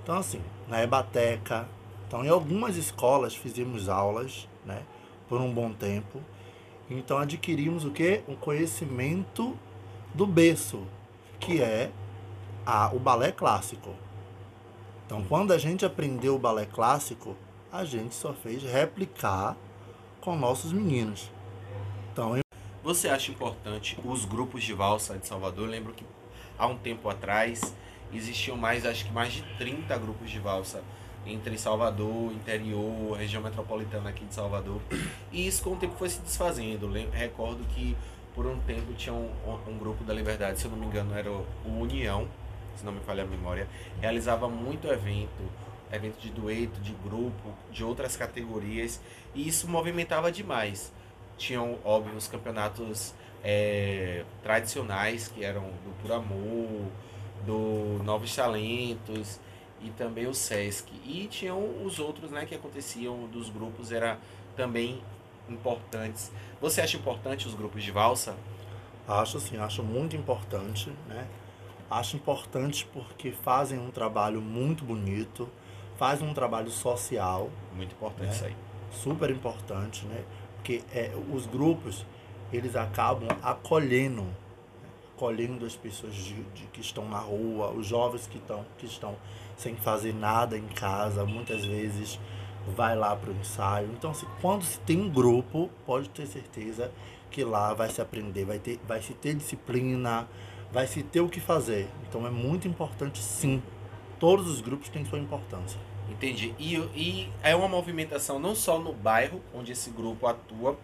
Então, 0.00 0.16
assim, 0.16 0.40
na 0.68 0.80
Ebateca. 0.80 1.68
Então, 2.06 2.24
em 2.24 2.28
algumas 2.28 2.76
escolas 2.76 3.34
fizemos 3.34 3.88
aulas, 3.88 4.48
né, 4.64 4.84
por 5.28 5.40
um 5.40 5.52
bom 5.52 5.72
tempo. 5.72 6.20
Então, 6.88 7.18
adquirimos 7.18 7.84
o 7.84 7.90
que? 7.90 8.22
Um 8.28 8.36
conhecimento 8.36 9.58
do 10.14 10.24
berço, 10.24 10.86
que 11.40 11.60
é 11.60 11.90
a, 12.68 12.94
o 12.94 12.98
balé 12.98 13.32
clássico. 13.32 13.96
Então, 15.06 15.24
quando 15.24 15.54
a 15.54 15.58
gente 15.58 15.86
aprendeu 15.86 16.34
o 16.34 16.38
balé 16.38 16.66
clássico, 16.66 17.34
a 17.72 17.82
gente 17.82 18.14
só 18.14 18.34
fez 18.34 18.62
replicar 18.62 19.56
com 20.20 20.36
nossos 20.36 20.70
meninos. 20.70 21.30
Então, 22.12 22.36
eu... 22.36 22.42
Você 22.84 23.08
acha 23.08 23.30
importante 23.30 23.98
os 24.04 24.26
grupos 24.26 24.62
de 24.62 24.74
valsa 24.74 25.16
de 25.16 25.26
Salvador? 25.26 25.64
Eu 25.64 25.70
lembro 25.70 25.94
que 25.94 26.04
há 26.58 26.66
um 26.66 26.76
tempo 26.76 27.08
atrás 27.08 27.74
existiam 28.12 28.56
mais, 28.56 28.84
acho 28.84 29.06
que 29.06 29.12
mais 29.12 29.32
de 29.32 29.42
30 29.56 29.96
grupos 29.96 30.30
de 30.30 30.38
valsa 30.38 30.82
entre 31.26 31.56
Salvador, 31.56 32.32
interior, 32.32 33.16
região 33.16 33.42
metropolitana 33.42 34.10
aqui 34.10 34.26
de 34.26 34.34
Salvador. 34.34 34.82
E 35.32 35.46
isso 35.46 35.62
com 35.62 35.72
o 35.72 35.76
tempo 35.76 35.96
foi 35.96 36.10
se 36.10 36.20
desfazendo. 36.20 36.86
Recordo 37.12 37.64
que 37.74 37.96
por 38.34 38.46
um 38.46 38.60
tempo 38.60 38.92
tinha 38.92 39.14
um, 39.14 39.30
um 39.66 39.78
grupo 39.78 40.04
da 40.04 40.12
Liberdade, 40.12 40.58
se 40.60 40.66
eu 40.66 40.70
não 40.70 40.78
me 40.78 40.86
engano 40.86 41.14
era 41.14 41.30
o 41.30 41.80
União, 41.80 42.28
se 42.78 42.84
não 42.84 42.92
me 42.92 43.00
falha 43.00 43.24
a 43.24 43.26
memória, 43.26 43.68
realizava 44.00 44.48
muito 44.48 44.86
evento, 44.88 45.42
evento 45.92 46.20
de 46.20 46.30
dueto, 46.30 46.80
de 46.80 46.92
grupo, 46.92 47.52
de 47.72 47.82
outras 47.82 48.16
categorias, 48.16 49.00
e 49.34 49.46
isso 49.48 49.68
movimentava 49.68 50.30
demais. 50.30 50.92
Tinham, 51.36 51.78
óbvio, 51.84 52.16
os 52.16 52.28
campeonatos 52.28 53.14
é, 53.42 54.24
tradicionais, 54.42 55.28
que 55.28 55.44
eram 55.44 55.62
do 55.62 56.02
Por 56.02 56.12
Amor, 56.12 56.86
do 57.44 58.02
Novos 58.04 58.34
Talentos, 58.34 59.40
e 59.80 59.90
também 59.90 60.26
o 60.26 60.34
Sesc. 60.34 60.92
E 61.04 61.26
tinham 61.28 61.84
os 61.84 61.98
outros 61.98 62.30
né, 62.30 62.44
que 62.46 62.54
aconteciam 62.54 63.26
dos 63.28 63.48
grupos, 63.48 63.92
era 63.92 64.18
também 64.56 65.00
importantes. 65.48 66.30
Você 66.60 66.80
acha 66.80 66.96
importante 66.96 67.46
os 67.46 67.54
grupos 67.54 67.82
de 67.82 67.90
valsa? 67.90 68.36
Acho 69.06 69.40
sim, 69.40 69.56
acho 69.56 69.82
muito 69.82 70.16
importante, 70.16 70.92
né? 71.06 71.26
Acho 71.90 72.16
importante 72.16 72.86
porque 72.92 73.30
fazem 73.30 73.78
um 73.78 73.90
trabalho 73.90 74.40
muito 74.40 74.84
bonito, 74.84 75.48
fazem 75.96 76.28
um 76.28 76.34
trabalho 76.34 76.70
social. 76.70 77.50
Muito 77.74 77.92
importante 77.94 78.26
né? 78.26 78.34
isso 78.34 78.44
aí. 78.44 78.56
Super 78.90 79.30
importante, 79.30 80.04
né? 80.06 80.24
Porque 80.56 80.82
é, 80.92 81.12
os 81.32 81.46
grupos, 81.46 82.04
eles 82.52 82.76
acabam 82.76 83.28
acolhendo, 83.42 84.22
né? 84.22 84.34
acolhendo 85.16 85.66
as 85.66 85.74
pessoas 85.74 86.14
de, 86.14 86.34
de, 86.34 86.64
que 86.72 86.80
estão 86.80 87.08
na 87.08 87.18
rua, 87.18 87.70
os 87.70 87.86
jovens 87.86 88.26
que, 88.26 88.38
estão 88.38 88.64
que 88.78 88.86
estão 88.86 89.16
sem 89.56 89.74
fazer 89.74 90.14
nada 90.14 90.56
em 90.56 90.68
casa, 90.68 91.24
muitas 91.24 91.64
vezes 91.64 92.20
vai 92.76 92.94
lá 92.94 93.16
para 93.16 93.30
o 93.30 93.34
ensaio. 93.34 93.90
Então, 93.92 94.14
se, 94.14 94.26
quando 94.40 94.62
se 94.62 94.78
tem 94.80 95.00
um 95.00 95.10
grupo, 95.10 95.68
pode 95.84 96.08
ter 96.10 96.26
certeza 96.26 96.92
que 97.30 97.42
lá 97.42 97.74
vai 97.74 97.90
se 97.90 98.00
aprender, 98.00 98.44
vai, 98.44 98.58
ter, 98.58 98.78
vai 98.86 99.02
se 99.02 99.12
ter 99.14 99.34
disciplina, 99.34 100.28
vai 100.72 100.86
se 100.86 101.02
ter 101.02 101.20
o 101.20 101.28
que 101.28 101.40
fazer. 101.40 101.88
Então 102.08 102.26
é 102.26 102.30
muito 102.30 102.68
importante 102.68 103.18
sim. 103.20 103.62
Todos 104.18 104.48
os 104.48 104.60
grupos 104.60 104.88
têm 104.88 105.04
sua 105.04 105.18
importância. 105.18 105.78
Entendi. 106.10 106.54
E, 106.58 106.74
e 106.96 107.28
é 107.42 107.54
uma 107.54 107.68
movimentação 107.68 108.38
não 108.38 108.54
só 108.54 108.78
no 108.78 108.92
bairro 108.92 109.40
onde 109.54 109.72
esse 109.72 109.90
grupo 109.90 110.26
atua, 110.26 110.78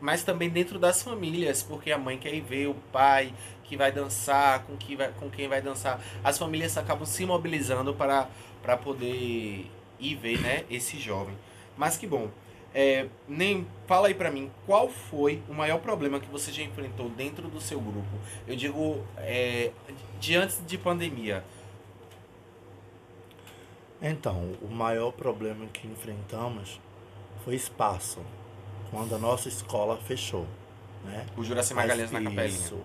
mas 0.00 0.22
também 0.22 0.48
dentro 0.48 0.78
das 0.78 1.02
famílias, 1.02 1.62
porque 1.62 1.90
a 1.90 1.98
mãe 1.98 2.16
quer 2.16 2.32
ir 2.32 2.40
ver 2.40 2.68
o 2.68 2.74
pai 2.92 3.34
que 3.64 3.76
vai 3.76 3.90
dançar, 3.90 4.62
com, 4.64 4.76
que 4.76 4.94
vai, 4.94 5.10
com 5.12 5.28
quem 5.28 5.48
vai 5.48 5.60
dançar. 5.60 6.00
As 6.22 6.38
famílias 6.38 6.76
acabam 6.78 7.04
se 7.04 7.26
mobilizando 7.26 7.92
para, 7.94 8.28
para 8.62 8.76
poder 8.76 9.68
ir 9.98 10.14
ver 10.16 10.40
né, 10.40 10.64
esse 10.70 10.98
jovem. 10.98 11.36
Mas 11.76 11.96
que 11.96 12.06
bom. 12.06 12.30
É, 12.74 13.06
nem 13.28 13.66
fala 13.86 14.08
aí 14.08 14.14
para 14.14 14.32
mim 14.32 14.50
qual 14.66 14.88
foi 14.88 15.40
o 15.48 15.54
maior 15.54 15.78
problema 15.78 16.18
que 16.18 16.26
você 16.26 16.50
já 16.50 16.62
enfrentou 16.62 17.08
dentro 17.08 17.46
do 17.48 17.60
seu 17.60 17.80
grupo. 17.80 18.18
Eu 18.48 18.56
digo 18.56 19.04
é, 19.18 19.70
diante 20.18 20.60
de 20.62 20.76
pandemia. 20.76 21.44
Então, 24.02 24.54
o 24.60 24.68
maior 24.68 25.12
problema 25.12 25.66
que 25.66 25.86
enfrentamos 25.86 26.80
foi 27.44 27.54
espaço, 27.54 28.20
quando 28.90 29.14
a 29.14 29.18
nossa 29.18 29.48
escola 29.48 29.96
fechou. 29.96 30.46
Né? 31.04 31.26
O 31.36 31.44
Juraci 31.44 31.74
Magalhães 31.74 32.10
na 32.10 32.20
Capelinha. 32.20 32.46
Isso. 32.48 32.78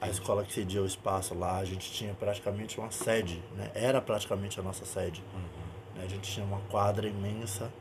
A 0.00 0.08
escola 0.08 0.44
que 0.44 0.52
cedia 0.52 0.82
o 0.82 0.86
espaço 0.86 1.34
lá, 1.34 1.58
a 1.58 1.64
gente 1.64 1.90
tinha 1.92 2.12
praticamente 2.14 2.78
uma 2.78 2.90
sede, 2.90 3.42
né? 3.56 3.70
era 3.74 4.00
praticamente 4.00 4.58
a 4.58 4.62
nossa 4.62 4.84
sede. 4.84 5.22
Uhum. 5.32 6.02
A 6.02 6.06
gente 6.06 6.30
tinha 6.30 6.44
uma 6.44 6.60
quadra 6.70 7.08
imensa, 7.08 7.72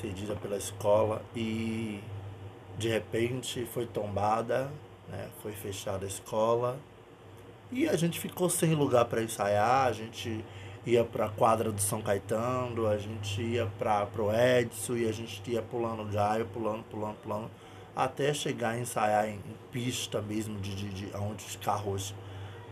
cedida 0.00 0.34
pela 0.36 0.56
escola, 0.56 1.22
e 1.34 2.00
de 2.78 2.88
repente 2.88 3.66
foi 3.66 3.86
tombada, 3.86 4.70
né? 5.08 5.28
foi 5.42 5.52
fechada 5.52 6.04
a 6.04 6.08
escola, 6.08 6.78
e 7.70 7.88
a 7.88 7.96
gente 7.96 8.18
ficou 8.18 8.48
sem 8.50 8.74
lugar 8.74 9.04
para 9.04 9.22
ensaiar, 9.22 9.86
a 9.86 9.92
gente 9.92 10.44
ia 10.86 11.04
para 11.04 11.26
a 11.26 11.28
quadra 11.28 11.70
do 11.70 11.80
São 11.80 12.00
Caetano, 12.00 12.86
a 12.86 12.96
gente 12.96 13.42
ia 13.42 13.66
para 13.78 14.08
o 14.18 14.32
Edson 14.32 14.96
e 14.96 15.08
a 15.08 15.12
gente 15.12 15.42
ia 15.50 15.62
pulando 15.62 16.10
galho, 16.10 16.46
pulando, 16.46 16.82
pulando, 16.84 17.16
pulando, 17.22 17.50
até 17.94 18.32
chegar 18.32 18.70
a 18.70 18.78
ensaiar 18.78 19.28
em, 19.28 19.34
em 19.34 19.56
pista 19.70 20.20
mesmo, 20.22 20.58
de, 20.58 20.74
de, 20.74 20.88
de 20.88 21.16
onde 21.16 21.44
os 21.44 21.56
carros 21.56 22.14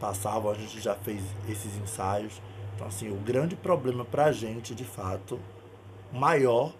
passavam, 0.01 0.51
a 0.51 0.55
gente 0.55 0.81
já 0.81 0.95
fez 0.95 1.23
esses 1.49 1.77
ensaios. 1.77 2.41
Então, 2.75 2.87
assim, 2.87 3.11
o 3.11 3.17
grande 3.17 3.57
problema 3.57 4.05
para 4.05 4.27
a 4.27 4.33
gente, 4.33 4.75
de 4.75 4.85
fato, 4.85 5.39
maior 6.13 6.73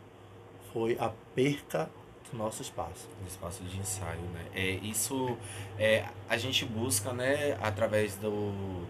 foi 0.73 0.97
a 1.01 1.11
perca 1.35 1.91
do 2.31 2.39
nosso 2.39 2.63
espaço. 2.63 3.09
Do 3.21 3.29
espaço 3.29 3.63
de 3.65 3.79
ensaio, 3.79 4.21
né? 4.33 4.47
É, 4.55 4.71
isso 4.83 5.37
é, 5.79 6.05
a 6.29 6.37
gente 6.37 6.65
busca, 6.65 7.13
né, 7.13 7.57
através 7.61 8.17
do, 8.17 8.87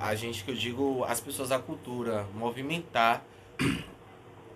a 0.00 0.14
gente 0.14 0.42
que 0.42 0.50
eu 0.50 0.54
digo, 0.54 1.04
as 1.04 1.20
pessoas 1.20 1.50
da 1.50 1.58
cultura, 1.58 2.26
movimentar 2.34 3.22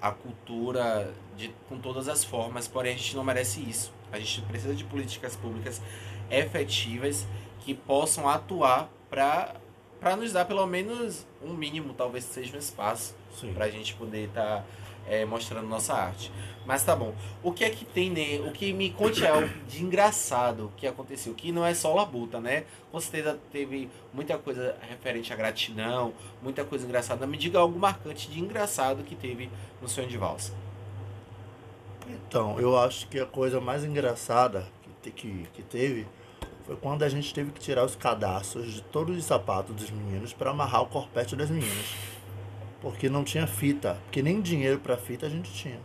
a 0.00 0.11
cultura 0.11 1.12
de, 1.37 1.55
com 1.69 1.79
todas 1.79 2.09
as 2.09 2.25
formas, 2.25 2.67
porém 2.67 2.95
a 2.95 2.97
gente 2.97 3.14
não 3.14 3.23
merece 3.23 3.61
isso. 3.61 3.93
A 4.11 4.19
gente 4.19 4.41
precisa 4.43 4.75
de 4.75 4.85
políticas 4.85 5.37
públicas 5.37 5.83
efetivas 6.31 7.26
que 7.61 7.75
possam 7.75 8.29
atuar 8.29 8.91
para 9.11 9.55
para 10.00 10.17
nos 10.17 10.33
dar 10.33 10.45
pelo 10.45 10.67
menos 10.67 11.26
um 11.43 11.55
mínimo, 11.55 11.95
talvez 11.95 12.25
seja 12.25 12.55
um 12.55 12.59
espaço 12.59 13.14
para 13.55 13.64
a 13.64 13.71
gente 13.71 13.95
poder 13.95 14.29
estar 14.29 14.59
tá 14.59 14.64
é, 15.08 15.25
mostrando 15.25 15.66
nossa 15.68 15.94
arte. 15.94 16.30
Mas 16.66 16.82
tá 16.82 16.96
bom. 16.96 17.14
O 17.42 17.52
que 17.52 17.64
é 17.64 17.70
que 17.70 17.84
tem, 17.84 18.11
né? 18.11 18.40
O 18.46 18.50
que 18.50 18.73
me 18.73 18.90
conte 18.90 19.25
é 19.25 19.28
algo 19.28 19.49
de 19.68 19.82
engraçado 19.82 20.73
que 20.76 20.87
aconteceu, 20.87 21.34
que 21.34 21.52
não 21.52 21.64
é 21.64 21.75
só 21.75 21.92
labuta, 21.94 22.40
né? 22.40 22.64
Com 22.90 22.99
certeza 22.99 23.38
teve 23.52 23.90
muita 24.12 24.38
coisa 24.38 24.75
referente 24.88 25.32
à 25.32 25.37
gratidão, 25.37 26.14
muita 26.42 26.64
coisa 26.64 26.87
engraçada. 26.87 27.26
Me 27.26 27.37
diga 27.37 27.58
algo 27.58 27.78
marcante 27.78 28.30
de 28.30 28.40
engraçado 28.40 29.02
que 29.02 29.14
teve 29.14 29.50
no 29.82 29.88
sonho 29.88 30.08
de 30.08 30.16
valsa. 30.16 30.52
Então, 32.08 32.58
eu 32.58 32.78
acho 32.78 33.08
que 33.08 33.18
a 33.18 33.26
coisa 33.26 33.61
mais 33.61 33.84
engraçada 33.84 34.66
que, 35.02 35.11
que, 35.11 35.46
que 35.52 35.62
teve 35.62 36.06
foi 36.66 36.76
quando 36.76 37.02
a 37.02 37.08
gente 37.08 37.32
teve 37.34 37.50
que 37.50 37.61
tirar 37.61 37.84
os 37.84 37.94
cadastros 37.94 38.73
de 38.73 38.82
todos 38.82 39.16
os 39.16 39.25
sapatos 39.25 39.75
dos 39.75 39.90
meninos 39.90 40.32
para 40.32 40.50
amarrar 40.50 40.82
o 40.82 40.87
corpete 40.87 41.37
das 41.37 41.50
meninas. 41.50 41.94
Porque 42.85 43.09
não 43.09 43.25
tinha 43.25 43.47
fita, 43.47 43.97
porque 44.05 44.23
nem 44.23 44.43
dinheiro 44.43 44.79
para 44.79 44.95
fita 44.95 45.25
a 45.25 45.31
gente 45.31 45.50
tinha. 45.50 45.81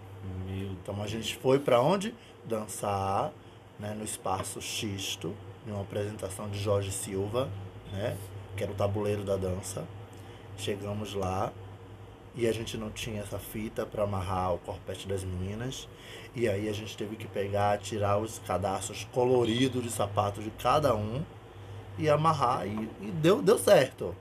Meu 0.46 0.72
então 0.74 1.02
a 1.02 1.08
gente 1.08 1.38
foi 1.38 1.58
para 1.58 1.82
onde? 1.82 2.14
Dançar 2.44 3.32
né, 3.80 3.96
no 3.98 4.04
espaço 4.04 4.62
Xisto, 4.62 5.34
em 5.66 5.72
uma 5.72 5.82
apresentação 5.82 6.50
de 6.50 6.60
Jorge 6.60 6.92
Silva, 6.92 7.50
né, 7.94 8.18
que 8.58 8.64
era 8.64 8.72
o 8.74 8.76
tabuleiro 8.76 9.24
da 9.24 9.38
dança. 9.38 9.88
Chegamos 10.58 11.14
lá 11.14 11.54
e 12.36 12.46
a 12.46 12.52
gente 12.52 12.78
não 12.78 12.90
tinha 12.90 13.22
essa 13.22 13.40
fita 13.40 13.86
para 13.86 14.04
amarrar 14.04 14.56
o 14.56 14.58
corpete 14.58 15.08
das 15.08 15.24
meninas. 15.24 15.88
E 16.36 16.50
aí 16.50 16.68
a 16.68 16.74
gente 16.74 16.98
teve 16.98 17.16
que 17.16 17.30
pegar, 17.30 17.78
tirar 17.78 18.18
os 18.18 18.40
cadastros 18.40 19.08
coloridos 19.14 19.82
de 19.82 19.90
sapatos 19.90 20.44
de 20.44 20.52
cada 20.52 20.94
um 20.94 21.24
e 21.98 22.10
amarrar. 22.10 22.68
E, 22.68 22.90
e 23.02 23.12
deu, 23.12 23.42
deu 23.42 23.58
certo. 23.58 24.14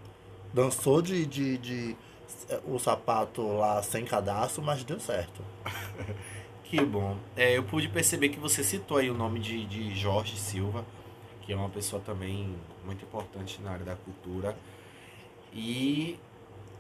Dançou 0.55 1.03
de, 1.03 1.27
de, 1.27 1.59
de 1.59 1.97
o 2.67 2.79
sapato 2.79 3.43
lá 3.57 3.83
sem 3.83 4.05
cadastro, 4.05 4.63
mas 4.63 4.85
deu 4.85 5.01
certo. 5.01 5.43
que 6.65 6.81
bom. 6.85 7.17
É, 7.37 7.57
eu 7.57 7.63
pude 7.63 7.89
perceber 7.89 8.29
que 8.29 8.39
você 8.39 8.63
citou 8.63 8.99
aí 8.99 9.11
o 9.11 9.15
nome 9.15 9.41
de, 9.41 9.65
de 9.67 9.95
Jorge 9.95 10.37
Silva, 10.37 10.85
que 11.43 11.53
é 11.53 11.57
uma 11.57 11.69
pessoa 11.69 12.01
também 12.05 12.55
muito 12.85 13.05
importante 13.05 13.61
na 13.63 13.73
área 13.73 13.85
da 13.85 13.97
cultura. 13.97 14.57
E 15.53 16.19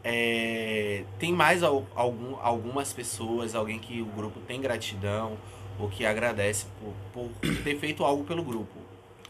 é, 0.05 1.05
tem 1.19 1.33
mais 1.33 1.62
algum, 1.62 2.37
algumas 2.40 2.93
pessoas, 2.93 3.55
alguém 3.55 3.78
que 3.78 4.00
o 4.00 4.07
grupo 4.07 4.40
tem 4.40 4.61
gratidão 4.61 5.37
ou 5.78 5.88
que 5.88 6.05
agradece 6.05 6.67
por, 7.12 7.31
por 7.40 7.62
ter 7.62 7.78
feito 7.78 8.05
algo 8.05 8.25
pelo 8.25 8.43
grupo. 8.43 8.75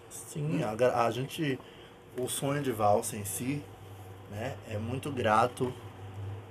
Sim, 0.09 0.63
a, 0.63 1.05
a 1.05 1.11
gente, 1.11 1.59
o 2.19 2.29
sonho 2.29 2.63
de 2.63 2.73
valsa 2.73 3.17
em 3.17 3.25
si, 3.25 3.63
né, 4.31 4.57
é 4.69 4.79
muito 4.79 5.11
grato 5.11 5.73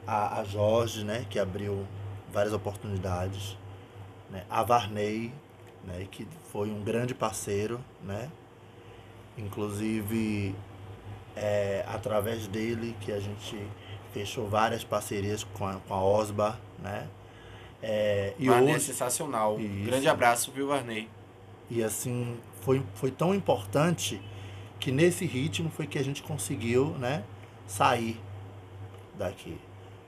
a, 0.07 0.39
a 0.39 0.43
Jorge, 0.45 1.03
né, 1.03 1.25
que 1.29 1.37
abriu 1.37 1.85
várias 2.31 2.53
oportunidades, 2.53 3.57
né, 4.31 4.45
a 4.49 4.63
Varney, 4.63 5.33
né, 5.83 6.07
que 6.09 6.25
foi 6.51 6.69
um 6.69 6.81
grande 6.81 7.13
parceiro, 7.13 7.79
né, 8.01 8.31
inclusive 9.37 10.55
é, 11.35 11.83
através 11.87 12.47
dele 12.47 12.95
que 13.01 13.11
a 13.11 13.19
gente 13.19 13.61
fechou 14.13 14.47
várias 14.47 14.83
parcerias 14.83 15.43
com 15.43 15.67
a, 15.67 15.75
com 15.75 15.93
a 15.93 16.01
Osba, 16.01 16.57
né, 16.79 17.07
é, 17.83 18.33
e 18.39 18.47
Varney 18.47 18.71
é 18.71 18.75
hoje, 18.75 18.85
é 18.85 18.93
sensacional, 18.93 19.59
isso, 19.59 19.85
grande 19.85 20.07
abraço, 20.07 20.51
viu, 20.51 20.67
Varney? 20.67 21.09
E 21.69 21.83
assim, 21.83 22.39
foi, 22.61 22.81
foi 22.95 23.11
tão 23.11 23.35
importante 23.35 24.21
que 24.79 24.91
nesse 24.91 25.25
ritmo 25.25 25.69
foi 25.69 25.85
que 25.85 25.99
a 25.99 26.03
gente 26.03 26.23
conseguiu, 26.23 26.91
né, 26.97 27.23
sair 27.67 28.19
daqui. 29.17 29.57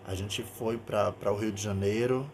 A 0.08 0.16
gente 0.16 0.42
foi 0.42 0.78
para 0.78 1.32
o 1.32 1.36
Rio 1.36 1.52
de 1.52 1.62
Janeiro, 1.62 2.30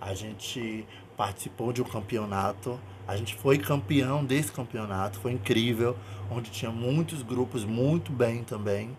a 0.00 0.14
gente 0.14 0.86
participou 1.16 1.72
de 1.72 1.82
um 1.82 1.84
campeonato, 1.84 2.78
a 3.06 3.16
gente 3.16 3.34
foi 3.34 3.58
campeão 3.58 4.24
desse 4.24 4.52
campeonato, 4.52 5.18
foi 5.18 5.32
incrível, 5.32 5.96
onde 6.30 6.50
tinha 6.50 6.70
muitos 6.70 7.22
grupos 7.22 7.64
muito 7.64 8.12
bem 8.12 8.44
também, 8.44 8.96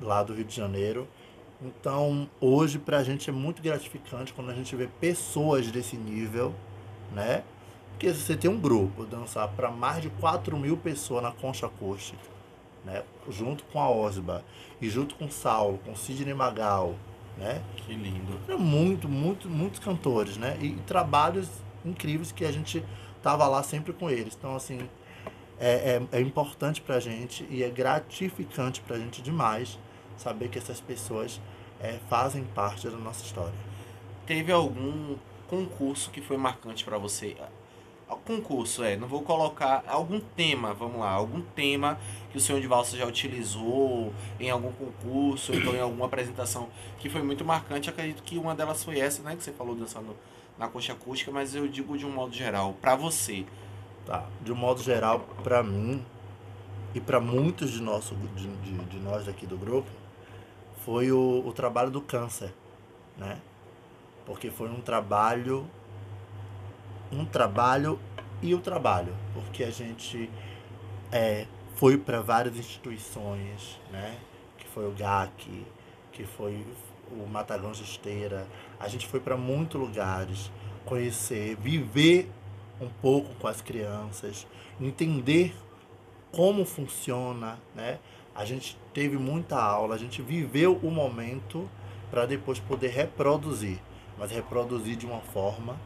lá 0.00 0.22
do 0.22 0.32
Rio 0.32 0.44
de 0.44 0.54
Janeiro. 0.54 1.06
Então, 1.60 2.30
hoje 2.40 2.78
para 2.78 2.98
a 2.98 3.04
gente 3.04 3.28
é 3.28 3.32
muito 3.32 3.60
gratificante 3.60 4.32
quando 4.32 4.50
a 4.50 4.54
gente 4.54 4.74
vê 4.76 4.86
pessoas 4.86 5.70
desse 5.70 5.96
nível, 5.96 6.54
né? 7.12 7.42
Porque 7.90 8.14
você 8.14 8.36
tem 8.36 8.48
um 8.48 8.60
grupo 8.60 9.04
dançar 9.04 9.48
para 9.48 9.68
mais 9.70 10.00
de 10.00 10.08
4 10.08 10.56
mil 10.56 10.76
pessoas 10.76 11.20
na 11.20 11.32
concha 11.32 11.66
acústica, 11.66 12.22
né? 12.84 13.02
Junto 13.28 13.64
com 13.64 13.80
a 13.80 13.90
Osba 13.90 14.44
e 14.80 14.88
junto 14.88 15.16
com 15.16 15.24
o 15.24 15.32
Saulo, 15.32 15.78
com 15.84 15.92
o 15.92 15.96
Sidney 15.96 16.32
Magal, 16.32 16.94
né? 17.38 17.62
Que 17.76 17.94
lindo. 17.94 18.38
É 18.48 18.56
muito, 18.56 19.08
muito, 19.08 19.48
muitos 19.48 19.78
cantores, 19.78 20.36
né? 20.36 20.58
E, 20.60 20.72
trabalhos 20.86 21.48
incríveis 21.84 22.32
que 22.32 22.44
a 22.44 22.52
gente 22.52 22.84
tava 23.22 23.46
lá 23.46 23.62
sempre 23.62 23.92
com 23.92 24.10
eles. 24.10 24.36
Então, 24.36 24.56
assim, 24.56 24.88
é, 25.58 26.00
é, 26.12 26.18
é 26.18 26.20
importante 26.20 26.80
pra 26.80 27.00
gente 27.00 27.46
e 27.50 27.62
é 27.62 27.70
gratificante 27.70 28.80
pra 28.80 28.98
gente 28.98 29.22
demais 29.22 29.78
saber 30.16 30.48
que 30.48 30.58
essas 30.58 30.80
pessoas 30.80 31.40
é, 31.80 31.98
fazem 32.08 32.44
parte 32.44 32.88
da 32.88 32.96
nossa 32.96 33.24
história. 33.24 33.54
Teve 34.26 34.52
algum 34.52 35.16
concurso 35.46 36.10
que 36.10 36.20
foi 36.20 36.36
marcante 36.36 36.84
para 36.84 36.98
você? 36.98 37.36
Concurso, 38.16 38.84
é, 38.84 38.96
não 38.96 39.08
vou 39.08 39.22
colocar 39.22 39.82
algum 39.86 40.20
tema, 40.20 40.74
vamos 40.74 41.00
lá, 41.00 41.10
algum 41.10 41.40
tema 41.40 41.98
que 42.30 42.36
o 42.36 42.40
senhor 42.40 42.60
de 42.60 42.66
valsa 42.66 42.96
já 42.96 43.06
utilizou 43.06 44.12
em 44.38 44.50
algum 44.50 44.70
concurso, 44.72 45.54
então 45.54 45.74
em 45.74 45.80
alguma 45.80 46.06
apresentação 46.06 46.68
que 46.98 47.08
foi 47.08 47.22
muito 47.22 47.44
marcante. 47.44 47.88
Acredito 47.88 48.22
que 48.22 48.36
uma 48.36 48.54
delas 48.54 48.84
foi 48.84 48.98
essa, 48.98 49.22
né, 49.22 49.34
que 49.34 49.42
você 49.42 49.52
falou 49.52 49.74
dançando 49.74 50.14
na 50.58 50.68
coxa 50.68 50.92
acústica, 50.92 51.30
mas 51.30 51.54
eu 51.54 51.66
digo 51.68 51.96
de 51.96 52.04
um 52.04 52.10
modo 52.10 52.34
geral, 52.34 52.74
para 52.80 52.94
você. 52.96 53.46
Tá, 54.04 54.24
de 54.42 54.50
um 54.50 54.56
modo 54.56 54.82
geral, 54.82 55.20
para 55.42 55.62
mim 55.62 56.02
e 56.94 57.00
para 57.00 57.20
muitos 57.20 57.70
de, 57.70 57.82
nosso, 57.82 58.14
de, 58.14 58.46
de, 58.46 58.84
de, 58.86 58.98
nós 58.98 59.28
aqui 59.28 59.46
do 59.46 59.58
grupo, 59.58 59.88
foi 60.82 61.12
o, 61.12 61.42
o 61.46 61.52
trabalho 61.52 61.90
do 61.90 62.00
câncer, 62.00 62.54
né? 63.18 63.38
Porque 64.24 64.50
foi 64.50 64.70
um 64.70 64.80
trabalho, 64.80 65.68
um 67.12 67.24
trabalho 67.24 67.98
e 68.42 68.54
o 68.54 68.60
trabalho, 68.60 69.14
porque 69.34 69.64
a 69.64 69.70
gente 69.70 70.30
é, 71.10 71.46
foi 71.74 71.96
para 71.96 72.20
várias 72.20 72.56
instituições, 72.56 73.80
né? 73.90 74.16
Que 74.56 74.66
foi 74.66 74.86
o 74.86 74.92
GAC, 74.92 75.66
que 76.12 76.24
foi 76.24 76.64
o 77.10 77.26
Matagão 77.26 77.72
de 77.72 77.82
Esteira. 77.82 78.46
A 78.78 78.88
gente 78.88 79.06
foi 79.06 79.20
para 79.20 79.36
muitos 79.36 79.80
lugares 79.80 80.50
conhecer, 80.84 81.56
viver 81.56 82.30
um 82.80 82.88
pouco 82.88 83.34
com 83.36 83.48
as 83.48 83.60
crianças, 83.60 84.46
entender 84.80 85.54
como 86.30 86.64
funciona, 86.64 87.58
né? 87.74 87.98
A 88.34 88.44
gente 88.44 88.78
teve 88.94 89.16
muita 89.16 89.60
aula, 89.60 89.96
a 89.96 89.98
gente 89.98 90.22
viveu 90.22 90.76
o 90.82 90.90
momento 90.90 91.68
para 92.10 92.24
depois 92.24 92.60
poder 92.60 92.88
reproduzir, 92.88 93.80
mas 94.16 94.30
reproduzir 94.30 94.96
de 94.96 95.06
uma 95.06 95.20
forma 95.20 95.76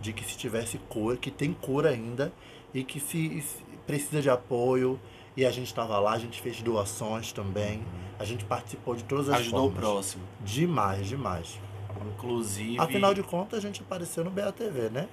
de 0.00 0.12
que 0.12 0.24
se 0.24 0.36
tivesse 0.36 0.78
cura, 0.88 1.16
que 1.16 1.30
tem 1.30 1.52
cura 1.52 1.90
ainda 1.90 2.32
e 2.72 2.84
que 2.84 3.00
se, 3.00 3.40
se 3.40 3.62
precisa 3.86 4.20
de 4.20 4.30
apoio 4.30 5.00
e 5.36 5.46
a 5.46 5.50
gente 5.50 5.66
estava 5.66 5.98
lá, 5.98 6.12
a 6.12 6.18
gente 6.18 6.40
fez 6.40 6.60
doações 6.60 7.32
também, 7.32 7.82
a 8.18 8.24
gente 8.24 8.44
participou 8.44 8.96
de 8.96 9.04
todas 9.04 9.28
as 9.28 9.36
Ajudou 9.40 9.60
formas. 9.60 9.78
o 9.78 9.80
próximo. 9.80 10.24
Demais, 10.44 11.06
demais. 11.06 11.60
Inclusive. 12.14 12.78
Afinal 12.78 13.14
de 13.14 13.22
contas, 13.22 13.58
a 13.58 13.62
gente 13.62 13.80
apareceu 13.80 14.24
no 14.24 14.30
BATV, 14.30 14.90
né? 14.90 15.08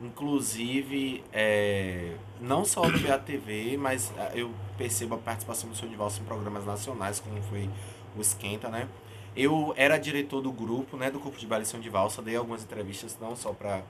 Inclusive, 0.00 1.24
é, 1.32 2.14
não 2.40 2.64
só 2.64 2.86
no 2.86 2.98
BATV, 2.98 3.76
mas 3.78 4.12
ah, 4.18 4.30
eu 4.34 4.50
percebo 4.76 5.14
a 5.14 5.18
participação 5.18 5.70
do 5.70 5.76
seu 5.76 5.88
Divalso 5.88 6.20
em 6.20 6.24
programas 6.24 6.66
nacionais, 6.66 7.18
como 7.18 7.40
foi 7.44 7.68
o 8.16 8.20
Esquenta, 8.20 8.68
né? 8.68 8.88
Eu 9.34 9.72
era 9.76 9.98
diretor 9.98 10.40
do 10.40 10.50
grupo, 10.50 10.96
né, 10.96 11.10
do 11.10 11.18
Corpo 11.18 11.38
de 11.38 11.46
Baile 11.46 11.66
São 11.66 11.78
de 11.80 11.90
Valsa, 11.90 12.22
dei 12.22 12.36
algumas 12.36 12.62
entrevistas, 12.62 13.16
não 13.20 13.36
só 13.36 13.52
para 13.52 13.82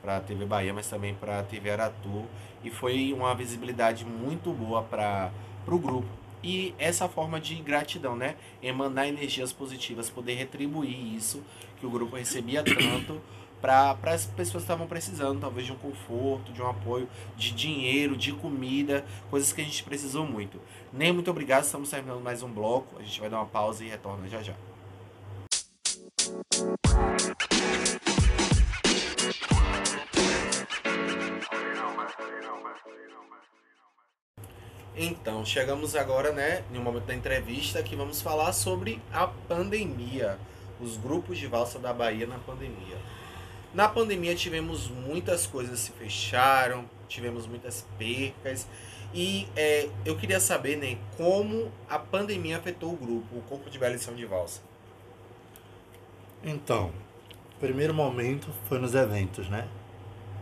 para 0.00 0.16
a 0.16 0.20
TV 0.20 0.44
Bahia, 0.44 0.72
mas 0.72 0.88
também 0.88 1.14
para 1.14 1.40
a 1.40 1.42
TV 1.42 1.70
Aratu, 1.70 2.24
e 2.62 2.70
foi 2.70 3.12
uma 3.12 3.34
visibilidade 3.34 4.04
muito 4.04 4.52
boa 4.52 4.82
para 4.82 5.30
o 5.66 5.78
grupo. 5.78 6.08
E 6.42 6.74
essa 6.78 7.08
forma 7.08 7.40
de 7.40 7.56
gratidão, 7.56 8.14
né? 8.14 8.36
Emanar 8.62 9.08
energias 9.08 9.52
positivas, 9.52 10.08
poder 10.08 10.34
retribuir 10.34 11.14
isso 11.16 11.42
que 11.80 11.86
o 11.86 11.90
grupo 11.90 12.16
recebia 12.16 12.62
tanto 12.62 13.20
para 13.60 13.96
as 14.04 14.26
pessoas 14.26 14.62
que 14.62 14.70
estavam 14.70 14.86
precisando, 14.86 15.40
talvez 15.40 15.66
de 15.66 15.72
um 15.72 15.76
conforto, 15.76 16.52
de 16.52 16.62
um 16.62 16.68
apoio, 16.68 17.08
de 17.36 17.50
dinheiro, 17.50 18.16
de 18.16 18.32
comida, 18.32 19.04
coisas 19.30 19.52
que 19.52 19.60
a 19.60 19.64
gente 19.64 19.82
precisou 19.82 20.24
muito. 20.24 20.60
Nem 20.92 21.12
muito 21.12 21.30
obrigado, 21.30 21.64
estamos 21.64 21.90
terminando 21.90 22.22
mais 22.22 22.42
um 22.42 22.52
bloco. 22.52 22.96
A 22.98 23.02
gente 23.02 23.18
vai 23.18 23.28
dar 23.28 23.38
uma 23.38 23.46
pausa 23.46 23.84
e 23.84 23.88
retorna 23.88 24.28
já 24.28 24.42
já. 24.42 24.54
Então, 35.00 35.44
chegamos 35.44 35.94
agora, 35.94 36.32
né, 36.32 36.64
no 36.72 36.80
momento 36.80 37.04
da 37.04 37.14
entrevista 37.14 37.80
que 37.84 37.94
vamos 37.94 38.20
falar 38.20 38.52
sobre 38.52 39.00
a 39.12 39.28
pandemia, 39.28 40.36
os 40.80 40.96
grupos 40.96 41.38
de 41.38 41.46
valsa 41.46 41.78
da 41.78 41.92
Bahia 41.92 42.26
na 42.26 42.36
pandemia. 42.38 42.96
Na 43.72 43.88
pandemia 43.88 44.34
tivemos 44.34 44.88
muitas 44.88 45.46
coisas 45.46 45.78
se 45.78 45.92
fecharam, 45.92 46.84
tivemos 47.06 47.46
muitas 47.46 47.86
percas 47.96 48.66
e 49.14 49.46
é, 49.54 49.88
eu 50.04 50.16
queria 50.16 50.40
saber, 50.40 50.76
né, 50.76 50.98
como 51.16 51.70
a 51.88 52.00
pandemia 52.00 52.58
afetou 52.58 52.92
o 52.92 52.96
grupo, 52.96 53.36
o 53.36 53.42
corpo 53.42 53.70
de 53.70 53.78
lição 53.78 54.16
de 54.16 54.26
valsa. 54.26 54.62
Então, 56.42 56.90
primeiro 57.60 57.94
momento 57.94 58.48
foi 58.68 58.80
nos 58.80 58.96
eventos, 58.96 59.48
né? 59.48 59.68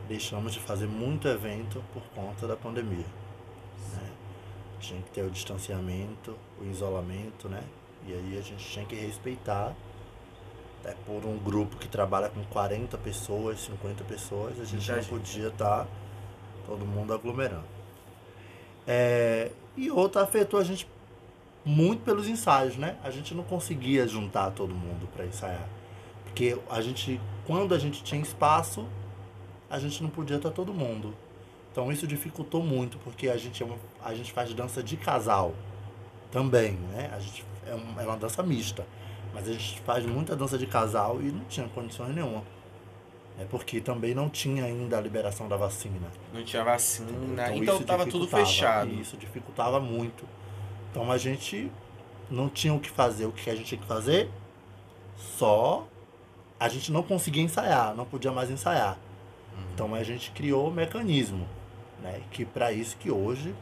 Deixamos 0.08 0.54
de 0.54 0.60
fazer 0.60 0.86
muito 0.86 1.28
evento 1.28 1.84
por 1.92 2.02
conta 2.14 2.46
da 2.46 2.56
pandemia. 2.56 3.25
Tinha 4.86 5.02
que 5.02 5.10
ter 5.10 5.22
o 5.22 5.30
distanciamento, 5.30 6.36
o 6.60 6.64
isolamento, 6.64 7.48
né? 7.48 7.62
E 8.06 8.12
aí 8.12 8.38
a 8.38 8.40
gente 8.40 8.64
tinha 8.64 8.84
que 8.84 8.94
respeitar. 8.94 9.74
Até 10.80 10.94
por 11.04 11.24
um 11.24 11.36
grupo 11.38 11.76
que 11.76 11.88
trabalha 11.88 12.28
com 12.28 12.44
40 12.44 12.96
pessoas, 12.98 13.60
50 13.62 14.04
pessoas, 14.04 14.60
a 14.60 14.64
gente 14.64 14.84
Já, 14.84 14.96
não 14.96 15.04
podia 15.04 15.48
estar 15.48 15.88
todo 16.64 16.86
mundo 16.86 17.12
aglomerando. 17.12 17.64
É, 18.86 19.50
e 19.76 19.90
outra 19.90 20.22
afetou 20.22 20.60
a 20.60 20.62
gente 20.62 20.88
muito 21.64 22.04
pelos 22.04 22.28
ensaios, 22.28 22.76
né? 22.76 22.96
A 23.02 23.10
gente 23.10 23.34
não 23.34 23.42
conseguia 23.42 24.06
juntar 24.06 24.52
todo 24.52 24.72
mundo 24.72 25.08
para 25.12 25.26
ensaiar. 25.26 25.68
Porque 26.22 26.56
a 26.70 26.80
gente, 26.80 27.20
quando 27.44 27.74
a 27.74 27.78
gente 27.78 28.04
tinha 28.04 28.22
espaço, 28.22 28.86
a 29.68 29.80
gente 29.80 30.00
não 30.00 30.10
podia 30.10 30.36
estar 30.36 30.50
todo 30.50 30.72
mundo. 30.72 31.12
Então 31.76 31.92
isso 31.92 32.06
dificultou 32.06 32.62
muito, 32.62 32.96
porque 33.00 33.28
a 33.28 33.36
gente, 33.36 33.62
é 33.62 33.66
uma, 33.66 33.76
a 34.02 34.14
gente 34.14 34.32
faz 34.32 34.54
dança 34.54 34.82
de 34.82 34.96
casal 34.96 35.52
também, 36.32 36.72
né? 36.90 37.10
A 37.14 37.20
gente 37.20 37.44
é, 37.66 37.74
um- 37.74 38.00
é 38.00 38.04
uma 38.06 38.16
dança 38.16 38.42
mista. 38.42 38.86
Mas 39.34 39.46
a 39.46 39.52
gente 39.52 39.78
faz 39.82 40.06
muita 40.06 40.34
dança 40.34 40.56
de 40.56 40.66
casal 40.66 41.20
e 41.20 41.24
não 41.30 41.44
tinha 41.44 41.68
condições 41.68 42.14
nenhuma. 42.14 42.42
É 43.38 43.44
porque 43.44 43.78
também 43.78 44.14
não 44.14 44.30
tinha 44.30 44.64
ainda 44.64 44.96
a 44.96 45.00
liberação 45.02 45.48
da 45.48 45.58
vacina. 45.58 46.08
Não 46.32 46.42
tinha 46.42 46.64
vacina, 46.64 47.10
então, 47.10 47.74
isso 47.74 47.82
estava 47.82 48.06
tudo 48.06 48.26
fechado. 48.26 48.88
e 48.90 48.98
Isso 49.02 49.14
dificultava 49.18 49.78
muito. 49.78 50.24
Então 50.90 51.12
a 51.12 51.18
gente 51.18 51.70
não 52.30 52.48
tinha 52.48 52.72
o 52.72 52.80
que 52.80 52.88
fazer. 52.88 53.26
O 53.26 53.32
que 53.32 53.50
a 53.50 53.54
gente 53.54 53.66
tinha 53.66 53.80
que 53.82 53.86
fazer? 53.86 54.30
Só 55.14 55.86
a 56.58 56.70
gente 56.70 56.90
não 56.90 57.02
conseguia 57.02 57.42
ensaiar, 57.42 57.94
não 57.94 58.06
podia 58.06 58.32
mais 58.32 58.50
ensaiar. 58.50 58.96
Uhum. 59.54 59.64
Então 59.74 59.94
a 59.94 60.02
gente 60.02 60.30
criou 60.30 60.68
o 60.68 60.72
mecanismo, 60.72 61.46
né? 62.02 62.20
Que 62.30 62.44
para 62.44 62.72
isso 62.72 62.96
que 62.96 63.10
hoje 63.10 63.54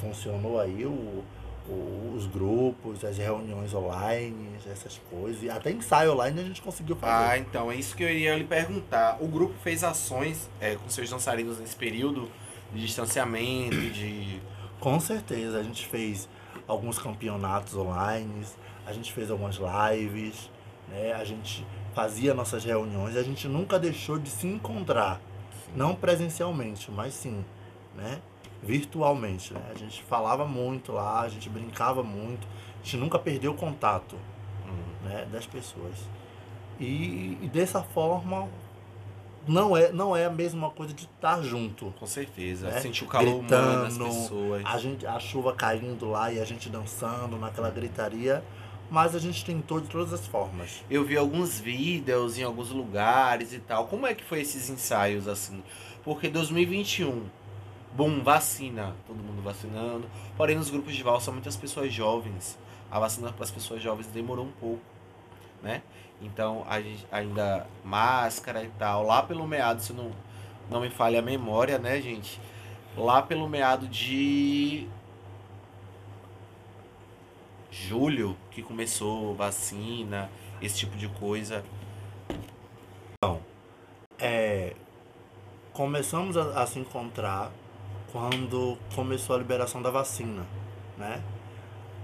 funcionou 0.00 0.60
aí 0.60 0.84
o, 0.84 1.24
o- 1.68 2.12
os 2.16 2.26
grupos, 2.26 3.04
as 3.04 3.16
reuniões 3.18 3.72
online, 3.74 4.50
essas 4.70 5.00
coisas. 5.10 5.42
E 5.42 5.50
até 5.50 5.70
ensaio 5.70 6.12
online 6.12 6.40
a 6.40 6.44
gente 6.44 6.62
conseguiu 6.62 6.96
fazer. 6.96 7.30
Ah, 7.32 7.38
então 7.38 7.70
é 7.70 7.76
isso 7.76 7.96
que 7.96 8.02
eu 8.02 8.10
iria 8.10 8.36
lhe 8.36 8.44
perguntar. 8.44 9.18
O 9.20 9.26
grupo 9.26 9.54
fez 9.62 9.82
ações 9.84 10.48
é, 10.60 10.76
com 10.76 10.88
seus 10.88 11.08
dançarinos 11.10 11.58
nesse 11.58 11.76
período 11.76 12.30
de 12.72 12.80
distanciamento, 12.80 13.76
de. 13.90 14.40
Com 14.78 15.00
certeza, 15.00 15.58
a 15.58 15.62
gente 15.62 15.86
fez 15.86 16.28
alguns 16.68 16.98
campeonatos 16.98 17.74
online, 17.74 18.44
a 18.86 18.92
gente 18.92 19.10
fez 19.10 19.30
algumas 19.30 19.56
lives, 19.56 20.50
né? 20.88 21.14
A 21.14 21.24
gente 21.24 21.66
fazia 21.94 22.34
nossas 22.34 22.62
reuniões, 22.62 23.16
a 23.16 23.22
gente 23.22 23.48
nunca 23.48 23.78
deixou 23.78 24.18
de 24.18 24.28
se 24.28 24.46
encontrar, 24.46 25.18
não 25.74 25.94
presencialmente, 25.94 26.90
mas 26.90 27.14
sim, 27.14 27.42
né? 27.96 28.20
Virtualmente, 28.62 29.52
né? 29.52 29.62
A 29.70 29.78
gente 29.78 30.02
falava 30.02 30.46
muito 30.46 30.92
lá, 30.92 31.20
a 31.20 31.28
gente 31.28 31.48
brincava 31.48 32.02
muito, 32.02 32.46
a 32.80 32.84
gente 32.84 32.96
nunca 32.96 33.18
perdeu 33.18 33.52
o 33.52 33.54
contato, 33.54 34.16
né, 35.02 35.26
das 35.30 35.46
pessoas. 35.46 35.94
E, 36.78 37.38
e 37.40 37.50
dessa 37.52 37.82
forma 37.82 38.48
não 39.46 39.76
é 39.76 39.92
não 39.92 40.16
é 40.16 40.26
a 40.26 40.30
mesma 40.30 40.70
coisa 40.70 40.92
de 40.92 41.04
estar 41.04 41.40
junto. 41.42 41.94
Com 41.98 42.06
certeza. 42.06 42.68
Né? 42.68 42.80
Sentir 42.80 43.04
o 43.04 43.06
calor 43.06 43.36
humano 43.36 43.48
das 43.48 43.96
Gritando, 43.96 44.14
pessoas. 44.14 44.62
A, 44.64 44.78
gente, 44.78 45.06
a 45.06 45.18
chuva 45.18 45.54
caindo 45.54 46.10
lá 46.10 46.32
e 46.32 46.40
a 46.40 46.44
gente 46.44 46.68
dançando 46.68 47.36
naquela 47.36 47.70
gritaria. 47.70 48.42
Mas 48.88 49.16
a 49.16 49.18
gente 49.18 49.44
tentou 49.44 49.80
de 49.80 49.88
todas 49.88 50.12
as 50.12 50.26
formas. 50.28 50.84
Eu 50.88 51.04
vi 51.04 51.16
alguns 51.16 51.58
vídeos 51.58 52.38
em 52.38 52.44
alguns 52.44 52.70
lugares 52.70 53.52
e 53.52 53.58
tal. 53.58 53.88
Como 53.88 54.06
é 54.06 54.14
que 54.14 54.22
foi 54.22 54.40
esses 54.40 54.70
ensaios 54.70 55.26
assim? 55.26 55.60
Porque 56.04 56.28
2021, 56.28 57.24
bom, 57.96 58.22
vacina, 58.22 58.94
todo 59.06 59.16
mundo 59.16 59.42
vacinando. 59.42 60.06
Porém, 60.36 60.54
nos 60.54 60.68
grupos 60.68 60.94
de 60.94 61.02
valsa, 61.02 61.32
muitas 61.32 61.56
pessoas 61.56 61.92
jovens. 61.92 62.58
A 62.90 63.00
vacina 63.00 63.32
para 63.32 63.44
as 63.44 63.50
pessoas 63.50 63.82
jovens 63.82 64.06
demorou 64.08 64.44
um 64.44 64.52
pouco, 64.52 64.82
né? 65.62 65.82
Então, 66.20 66.64
a 66.68 66.80
gente 66.80 67.06
ainda 67.10 67.66
máscara 67.82 68.62
e 68.62 68.68
tal. 68.78 69.02
Lá 69.02 69.22
pelo 69.22 69.46
meado, 69.46 69.80
se 69.80 69.94
não, 69.94 70.12
não 70.70 70.80
me 70.80 70.90
falha 70.90 71.20
a 71.20 71.22
memória, 71.22 71.78
né, 71.78 72.00
gente? 72.00 72.38
Lá 72.96 73.22
pelo 73.22 73.48
meado 73.48 73.88
de 73.88 74.86
julho 77.70 78.36
que 78.50 78.62
começou 78.62 79.34
vacina, 79.34 80.30
esse 80.60 80.76
tipo 80.76 80.96
de 80.96 81.08
coisa. 81.08 81.64
É, 84.18 84.74
começamos 85.72 86.36
a, 86.36 86.62
a 86.62 86.66
se 86.66 86.78
encontrar 86.78 87.52
quando 88.12 88.78
começou 88.94 89.36
a 89.36 89.38
liberação 89.38 89.82
da 89.82 89.90
vacina, 89.90 90.46
né? 90.96 91.22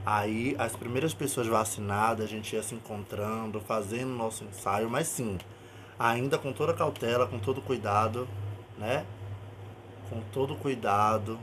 Aí 0.05 0.57
as 0.59 0.75
primeiras 0.75 1.15
pessoas 1.15 1.47
vacinadas, 1.47 2.25
a 2.25 2.29
gente 2.29 2.55
ia 2.55 2.63
se 2.63 2.75
encontrando, 2.75 3.61
fazendo 3.61 4.11
nosso 4.11 4.45
ensaio, 4.45 4.91
mas 4.91 5.07
sim, 5.07 5.39
ainda 5.99 6.39
com 6.39 6.53
toda 6.53 6.75
cautela, 6.75 7.27
com 7.27 7.39
todo 7.39 7.61
cuidado, 7.61 8.29
né? 8.77 9.07
Com 10.11 10.21
todo 10.33 10.57
cuidado, 10.57 11.39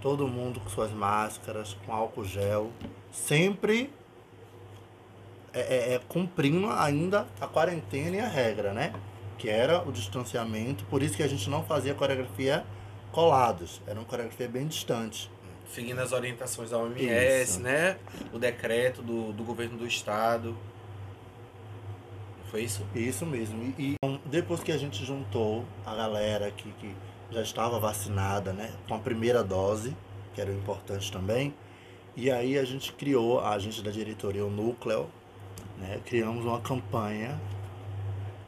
todo 0.00 0.26
mundo 0.26 0.60
com 0.60 0.70
suas 0.70 0.90
máscaras, 0.90 1.76
com 1.84 1.92
álcool 1.92 2.24
gel, 2.24 2.70
sempre 3.12 3.92
é, 5.52 5.60
é, 5.60 5.94
é, 5.94 6.00
cumprindo 6.08 6.70
ainda 6.70 7.26
a 7.40 7.46
quarentena 7.46 8.16
e 8.16 8.20
a 8.20 8.28
regra, 8.28 8.72
né? 8.72 8.94
Que 9.36 9.50
era 9.50 9.86
o 9.86 9.92
distanciamento, 9.92 10.84
por 10.84 11.02
isso 11.02 11.16
que 11.16 11.22
a 11.22 11.28
gente 11.28 11.50
não 11.50 11.62
fazia 11.64 11.94
coreografia 11.94 12.64
colados, 13.12 13.80
era 13.86 13.98
uma 13.98 14.04
coreografia 14.04 14.48
bem 14.48 14.66
distante. 14.66 15.30
Seguindo 15.72 16.00
as 16.00 16.12
orientações 16.12 16.70
da 16.70 16.78
OMS, 16.78 17.42
isso. 17.42 17.60
né? 17.60 17.96
O 18.32 18.38
decreto 18.38 19.02
do, 19.02 19.32
do 19.32 19.44
governo 19.44 19.78
do 19.78 19.86
estado. 19.86 20.56
Foi 22.50 22.62
isso? 22.62 22.84
Isso 22.94 23.24
mesmo. 23.24 23.62
E, 23.78 23.82
e 23.82 23.94
então, 23.94 24.20
depois 24.26 24.62
que 24.62 24.72
a 24.72 24.76
gente 24.76 25.04
juntou 25.04 25.64
a 25.86 25.94
galera 25.94 26.50
que, 26.50 26.70
que 26.72 26.92
já 27.30 27.42
estava 27.42 27.78
vacinada, 27.78 28.52
né? 28.52 28.72
Com 28.88 28.94
a 28.94 28.98
primeira 28.98 29.44
dose, 29.44 29.96
que 30.34 30.40
era 30.40 30.50
o 30.50 30.54
importante 30.54 31.12
também. 31.12 31.54
E 32.16 32.28
aí 32.30 32.58
a 32.58 32.64
gente 32.64 32.92
criou, 32.92 33.40
a 33.40 33.56
gente 33.60 33.80
da 33.80 33.92
diretoria, 33.92 34.44
o 34.44 34.50
Núcleo, 34.50 35.08
né? 35.78 36.00
Criamos 36.04 36.44
uma 36.44 36.60
campanha, 36.60 37.40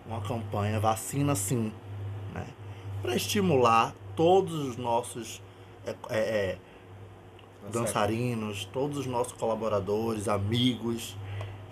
uma 0.04 0.20
campanha 0.20 0.80
Vacina 0.80 1.36
Sim, 1.36 1.72
né? 2.34 2.46
Para 3.00 3.14
estimular 3.14 3.94
todos 4.16 4.54
os 4.54 4.76
nossos 4.76 5.42
é, 5.86 5.94
é, 6.10 6.18
é 6.18 6.58
dançarinos, 7.70 8.64
todos 8.66 8.98
os 8.98 9.06
nossos 9.06 9.32
colaboradores, 9.32 10.28
amigos, 10.28 11.16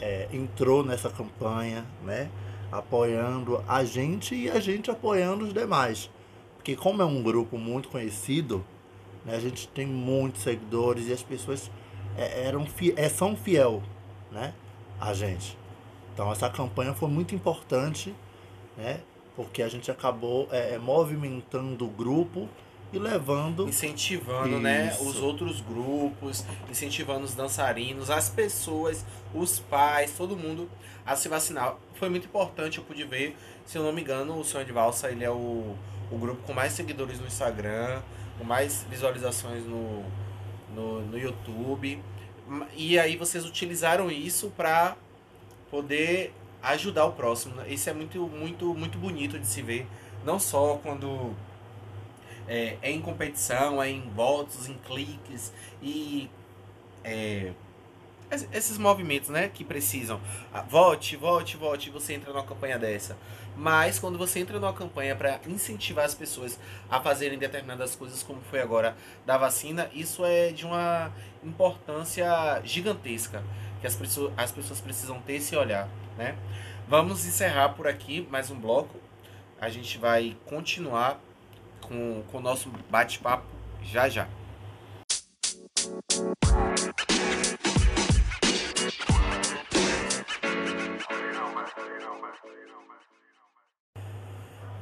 é, 0.01 0.29
entrou 0.33 0.85
nessa 0.85 1.11
campanha, 1.11 1.85
né? 2.05 2.31
Apoiando 2.71 3.63
a 3.67 3.85
gente 3.85 4.35
e 4.35 4.49
a 4.49 4.61
gente 4.61 4.91
apoiando 4.91 5.45
os 5.45 5.53
demais. 5.53 6.09
Porque 6.57 6.77
como 6.77 7.03
é 7.03 7.05
um 7.05 7.23
grupo 7.23 7.59
muito 7.59 7.89
conhecido, 7.89 8.65
né, 9.25 9.35
a 9.35 9.41
gente 9.41 9.67
tem 9.69 9.87
muitos 9.87 10.43
seguidores 10.43 11.09
e 11.09 11.13
as 11.13 11.23
pessoas 11.23 11.71
é, 12.17 12.47
eram, 12.47 12.67
é, 12.97 13.09
são 13.09 13.37
fiel 13.37 13.83
né, 14.31 14.55
a 15.01 15.13
gente. 15.13 15.59
Então 16.13 16.31
essa 16.31 16.49
campanha 16.49 16.95
foi 16.95 17.09
muito 17.09 17.35
importante, 17.35 18.15
né, 18.77 19.01
porque 19.41 19.63
a 19.63 19.69
gente 19.69 19.91
acabou 19.91 20.47
é, 20.53 20.75
é 20.75 20.79
movimentando 20.79 21.87
o 21.87 21.89
grupo 21.89 22.47
e 22.93 22.99
levando. 22.99 23.67
Incentivando, 23.67 24.59
né, 24.59 24.89
Isso. 24.89 25.03
né? 25.03 25.11
Os 25.11 25.17
outros 25.21 25.63
grupos, 25.63 26.45
incentivando 26.71 27.25
os 27.25 27.35
dançarinos, 27.35 28.11
as 28.11 28.29
pessoas, 28.29 29.03
os 29.35 29.59
pais, 29.59 30.13
todo 30.13 30.37
mundo 30.37 30.69
a 31.07 31.17
se 31.17 31.27
vacinar. 31.27 31.75
Foi 31.95 32.11
muito 32.11 32.27
importante, 32.27 32.77
eu 32.77 32.85
pude 32.85 33.03
ver, 33.05 33.35
se 33.65 33.79
eu 33.79 33.83
não 33.83 33.93
me 33.93 34.03
engano, 34.03 34.39
o 34.39 34.45
Sonho 34.45 34.67
de 34.67 34.73
Valsa, 34.73 35.11
ele 35.11 35.25
é 35.25 35.31
o, 35.31 35.75
o 36.11 36.19
grupo 36.19 36.43
com 36.43 36.53
mais 36.53 36.75
seguidores 36.75 37.19
no 37.19 37.27
Instagram, 37.27 38.03
com 38.39 38.45
mais 38.45 38.85
visualizações 38.91 39.65
no, 39.65 40.05
no, 40.75 41.01
no 41.01 41.19
YouTube. 41.19 42.03
E 42.77 42.99
aí 42.99 43.17
vocês 43.17 43.47
utilizaram 43.47 44.11
isso 44.11 44.53
para 44.55 44.97
poder 45.71 46.35
ajudar 46.63 47.07
o 47.07 47.13
próximo. 47.13 47.55
Isso 47.67 47.89
é 47.89 47.93
muito, 47.93 48.21
muito, 48.29 48.75
muito 48.75 48.99
bonito 48.99 49.39
de 49.39 49.47
se 49.47 49.63
ver. 49.63 49.87
Não 50.25 50.39
só 50.39 50.79
quando 50.83 51.35
é, 52.47 52.77
é 52.83 52.91
em 52.91 53.01
competição, 53.01 53.83
é 53.83 53.91
em 53.91 54.03
votos, 54.11 54.69
em 54.69 54.75
cliques 54.75 55.53
e 55.83 56.29
é, 57.03 57.53
esses 58.53 58.79
movimentos, 58.79 59.29
né, 59.29 59.49
que 59.49 59.65
precisam. 59.65 60.21
Ah, 60.53 60.63
vote, 60.63 61.17
vote, 61.17 61.57
vote, 61.57 61.91
você 61.91 62.15
entra 62.15 62.33
numa 62.33 62.45
campanha 62.45 62.79
dessa. 62.79 63.17
Mas 63.57 63.99
quando 63.99 64.17
você 64.17 64.39
entra 64.39 64.59
numa 64.59 64.73
campanha 64.73 65.17
para 65.17 65.41
incentivar 65.47 66.05
as 66.05 66.15
pessoas 66.15 66.59
a 66.89 67.01
fazerem 67.01 67.39
determinadas 67.39 67.97
coisas, 67.97 68.23
como 68.23 68.41
foi 68.43 68.61
agora 68.61 68.97
da 69.27 69.37
vacina, 69.37 69.91
isso 69.93 70.25
é 70.25 70.53
de 70.53 70.65
uma 70.65 71.13
importância 71.43 72.61
gigantesca 72.65 73.43
que 73.81 73.87
as 73.87 73.97
pessoas, 73.97 74.33
as 74.37 74.53
pessoas 74.53 74.81
precisam 74.81 75.21
ter 75.21 75.35
esse 75.35 75.57
olhar, 75.57 75.89
né? 76.17 76.37
Vamos 76.89 77.25
encerrar 77.25 77.71
por 77.71 77.87
aqui 77.87 78.27
mais 78.31 78.51
um 78.51 78.59
bloco. 78.59 78.99
A 79.61 79.69
gente 79.69 79.99
vai 79.99 80.37
continuar 80.47 81.21
com, 81.83 82.23
com 82.31 82.39
o 82.39 82.41
nosso 82.41 82.71
bate-papo 82.91 83.45
já 83.83 84.09
já. 84.09 84.29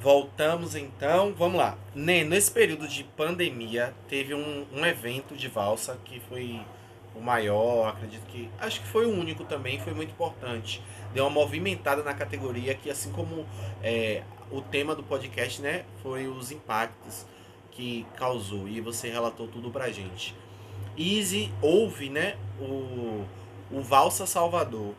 Voltamos 0.00 0.74
então, 0.76 1.34
vamos 1.34 1.58
lá. 1.58 1.76
Nesse 1.94 2.50
período 2.50 2.86
de 2.86 3.02
pandemia, 3.04 3.92
teve 4.08 4.32
um, 4.32 4.66
um 4.72 4.86
evento 4.86 5.36
de 5.36 5.48
valsa 5.48 5.98
que 6.04 6.20
foi 6.20 6.60
o 7.14 7.20
maior, 7.20 7.88
acredito 7.88 8.24
que. 8.26 8.48
Acho 8.58 8.80
que 8.80 8.86
foi 8.86 9.06
o 9.06 9.10
único 9.10 9.44
também, 9.44 9.80
foi 9.80 9.92
muito 9.92 10.10
importante. 10.10 10.82
Deu 11.12 11.24
uma 11.24 11.30
movimentada 11.30 12.02
na 12.02 12.14
categoria 12.14 12.74
que, 12.74 12.90
assim 12.90 13.10
como 13.12 13.46
é, 13.82 14.22
o 14.50 14.60
tema 14.60 14.94
do 14.94 15.02
podcast, 15.02 15.60
né, 15.60 15.84
foi 16.02 16.26
os 16.26 16.50
impactos 16.50 17.26
que 17.70 18.06
causou 18.16 18.68
e 18.68 18.80
você 18.80 19.08
relatou 19.08 19.46
tudo 19.48 19.70
pra 19.70 19.90
gente. 19.90 20.34
Easy 20.96 21.52
houve, 21.62 22.10
né, 22.10 22.36
o, 22.60 23.24
o 23.70 23.80
Valsa 23.80 24.26
Salvador. 24.26 24.94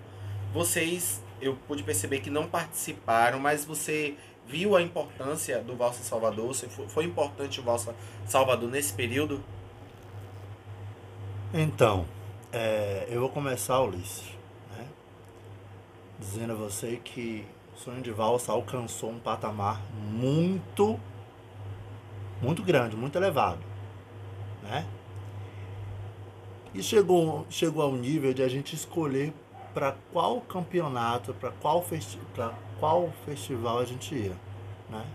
Vocês, 0.53 1.21
eu 1.41 1.57
pude 1.67 1.83
perceber 1.83 2.21
que 2.21 2.29
não 2.29 2.47
participaram, 2.47 3.39
mas 3.39 3.65
você 3.65 4.15
viu 4.47 4.75
a 4.75 4.81
importância 4.81 5.61
do 5.61 5.75
Valsa 5.75 6.03
Salvador? 6.03 6.53
Foi, 6.87 7.03
importante 7.03 7.59
o 7.59 7.63
Valsa 7.63 7.93
Salvador 8.25 8.69
nesse 8.69 8.93
período? 8.93 9.43
Então, 11.53 12.05
é, 12.51 13.07
eu 13.09 13.21
vou 13.21 13.29
começar, 13.29 13.81
Ulisses, 13.81 14.38
dizendo 16.19 16.53
a 16.53 16.55
você 16.55 16.97
que 17.03 17.45
Sonho 17.75 18.01
de 18.01 18.11
Valsa 18.11 18.51
alcançou 18.51 19.09
um 19.09 19.19
patamar 19.19 19.81
muito, 19.93 20.99
muito 22.41 22.61
grande, 22.61 22.97
muito 22.97 23.17
elevado, 23.17 23.59
né? 24.61 24.85
E 26.73 26.83
chegou, 26.83 27.45
chegou 27.49 27.81
ao 27.81 27.93
nível 27.93 28.33
de 28.33 28.43
a 28.43 28.49
gente 28.49 28.75
escolher 28.75 29.33
para 29.73 29.95
qual 30.11 30.41
campeonato, 30.41 31.33
para 31.33 31.51
qual, 31.51 31.81
festi 31.81 32.19
qual 32.79 33.11
festival 33.25 33.79
a 33.79 33.85
gente 33.85 34.13
ia, 34.13 34.35
né? 34.89 35.05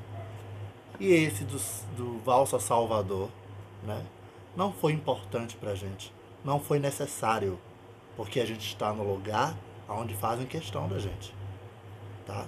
E 0.98 1.12
esse 1.12 1.44
do, 1.44 1.58
do 1.96 2.18
Valsa 2.20 2.58
Salvador, 2.58 3.28
né? 3.82 4.04
Não 4.56 4.72
foi 4.72 4.92
importante 4.92 5.54
para 5.56 5.72
a 5.72 5.74
gente, 5.74 6.12
não 6.42 6.58
foi 6.58 6.78
necessário, 6.78 7.58
porque 8.16 8.40
a 8.40 8.46
gente 8.46 8.66
está 8.66 8.92
no 8.92 9.02
lugar 9.02 9.54
onde 9.88 10.14
fazem 10.14 10.46
questão 10.46 10.88
da 10.88 10.98
gente 10.98 11.34
tá? 12.24 12.46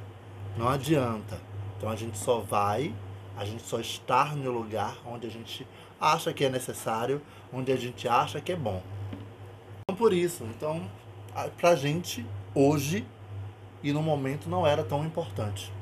Não 0.56 0.68
adianta. 0.68 1.38
Então 1.76 1.90
a 1.90 1.96
gente 1.96 2.16
só 2.18 2.40
vai, 2.40 2.94
a 3.36 3.44
gente 3.44 3.62
só 3.62 3.78
está 3.78 4.34
no 4.34 4.50
lugar 4.50 4.96
onde 5.06 5.26
a 5.26 5.30
gente 5.30 5.66
acha 6.00 6.32
que 6.32 6.44
é 6.44 6.50
necessário, 6.50 7.20
onde 7.52 7.70
a 7.70 7.76
gente 7.76 8.08
acha 8.08 8.40
que 8.40 8.52
é 8.52 8.56
bom. 8.56 8.82
Então 9.82 9.96
por 9.96 10.12
isso, 10.12 10.44
então 10.44 10.88
pra 11.58 11.76
gente 11.76 12.26
hoje 12.54 13.06
e 13.82 13.92
no 13.92 14.02
momento 14.02 14.48
não 14.48 14.66
era 14.66 14.82
tão 14.82 15.04
importante, 15.04 15.72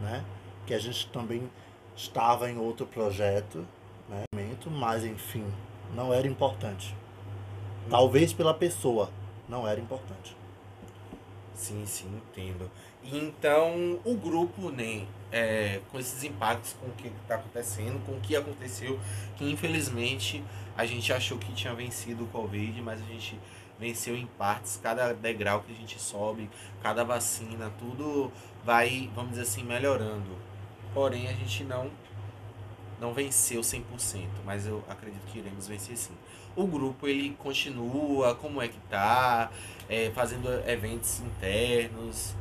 né? 0.00 0.24
Que 0.66 0.74
a 0.74 0.78
gente 0.78 1.08
também 1.10 1.48
estava 1.96 2.50
em 2.50 2.58
outro 2.58 2.86
projeto, 2.86 3.66
né? 4.08 4.24
Mas 4.70 5.04
enfim, 5.04 5.46
não 5.94 6.12
era 6.12 6.26
importante. 6.26 6.94
Talvez 7.88 8.32
pela 8.32 8.52
pessoa, 8.52 9.08
não 9.48 9.66
era 9.66 9.80
importante. 9.80 10.36
Sim, 11.58 11.84
sim, 11.86 12.06
entendo. 12.16 12.70
Então, 13.02 13.98
o 14.04 14.14
grupo, 14.14 14.70
né, 14.70 15.04
é, 15.32 15.80
com 15.90 15.98
esses 15.98 16.22
impactos 16.22 16.74
com 16.80 16.86
o 16.86 16.92
que 16.92 17.08
está 17.08 17.34
acontecendo, 17.34 18.00
com 18.06 18.12
o 18.12 18.20
que 18.20 18.36
aconteceu, 18.36 18.98
que 19.36 19.44
infelizmente 19.50 20.42
a 20.76 20.86
gente 20.86 21.12
achou 21.12 21.36
que 21.36 21.52
tinha 21.52 21.74
vencido 21.74 22.24
o 22.24 22.28
Covid, 22.28 22.80
mas 22.80 23.02
a 23.02 23.04
gente 23.04 23.36
venceu 23.76 24.16
em 24.16 24.26
partes, 24.38 24.78
cada 24.80 25.12
degrau 25.12 25.60
que 25.62 25.72
a 25.72 25.74
gente 25.74 26.00
sobe, 26.00 26.48
cada 26.80 27.02
vacina, 27.02 27.72
tudo 27.76 28.30
vai, 28.64 29.10
vamos 29.12 29.30
dizer 29.30 29.42
assim, 29.42 29.64
melhorando. 29.64 30.38
Porém, 30.94 31.26
a 31.26 31.32
gente 31.32 31.64
não 31.64 31.90
não 33.00 33.12
venceu 33.12 33.60
100%, 33.60 33.82
mas 34.44 34.66
eu 34.66 34.82
acredito 34.88 35.24
que 35.26 35.38
iremos 35.38 35.66
vencer 35.66 35.96
sim. 35.96 36.14
O 36.58 36.66
grupo 36.66 37.06
ele 37.06 37.30
continua, 37.38 38.34
como 38.34 38.60
é 38.60 38.66
que 38.66 38.78
tá, 38.90 39.50
é, 39.88 40.10
fazendo 40.10 40.48
eventos 40.68 41.20
internos, 41.20 42.34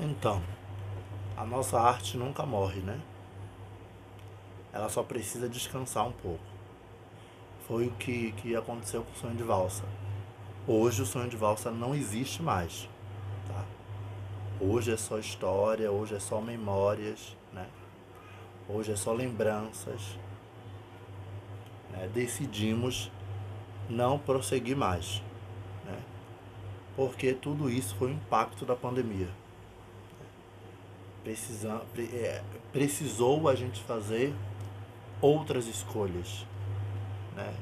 então, 0.00 0.42
a 1.36 1.44
nossa 1.44 1.78
arte 1.78 2.16
nunca 2.16 2.44
morre, 2.44 2.80
né? 2.80 3.00
Ela 4.72 4.88
só 4.88 5.02
precisa 5.02 5.48
descansar 5.48 6.06
um 6.08 6.12
pouco. 6.12 6.44
Foi 7.68 7.86
o 7.86 7.92
que, 7.92 8.32
que 8.32 8.56
aconteceu 8.56 9.02
com 9.02 9.12
o 9.12 9.16
sonho 9.16 9.36
de 9.36 9.42
valsa. 9.42 9.84
Hoje 10.66 11.02
o 11.02 11.06
sonho 11.06 11.28
de 11.28 11.36
valsa 11.36 11.70
não 11.70 11.94
existe 11.94 12.42
mais. 12.42 12.88
Tá? 13.46 13.64
Hoje 14.60 14.92
é 14.92 14.96
só 14.96 15.18
história, 15.18 15.90
hoje 15.90 16.14
é 16.14 16.20
só 16.20 16.40
memórias, 16.40 17.36
né? 17.52 17.68
Hoje 18.68 18.92
é 18.92 18.96
só 18.96 19.12
lembranças. 19.12 20.18
Né? 21.92 22.08
Decidimos 22.12 23.10
não 23.88 24.18
prosseguir 24.18 24.76
mais. 24.76 25.22
Né? 25.84 25.98
porque 26.96 27.32
tudo 27.32 27.70
isso 27.70 27.94
foi 27.96 28.08
o 28.08 28.14
impacto 28.14 28.64
da 28.64 28.76
pandemia. 28.76 29.28
Precisa, 31.22 31.82
é, 31.98 32.42
precisou 32.72 33.48
a 33.48 33.54
gente 33.54 33.80
fazer 33.82 34.34
outras 35.20 35.66
escolhas. 35.66 36.46
Né? 37.34 37.54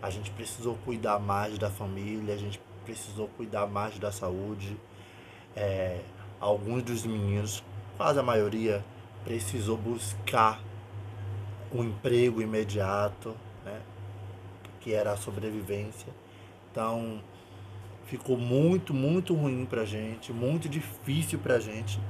A 0.00 0.10
gente 0.10 0.30
precisou 0.30 0.76
cuidar 0.84 1.18
mais 1.18 1.58
da 1.58 1.70
família, 1.70 2.34
a 2.34 2.38
gente 2.38 2.60
precisou 2.84 3.28
cuidar 3.28 3.66
mais 3.66 3.98
da 3.98 4.12
saúde. 4.12 4.76
É, 5.56 6.00
alguns 6.38 6.82
dos 6.82 7.04
meninos, 7.04 7.64
quase 7.96 8.18
a 8.18 8.22
maioria, 8.22 8.84
precisou 9.24 9.76
buscar 9.76 10.60
um 11.72 11.82
emprego 11.82 12.40
imediato, 12.40 13.34
né? 13.68 13.80
que 14.80 14.94
era 14.94 15.12
a 15.12 15.16
sobrevivência. 15.16 16.12
Então, 16.70 17.20
ficou 18.06 18.38
muito, 18.38 18.94
muito 18.94 19.34
ruim 19.34 19.66
pra 19.66 19.84
gente, 19.84 20.32
muito 20.32 20.68
difícil 20.68 21.38
pra 21.38 21.58
gente 21.58 22.00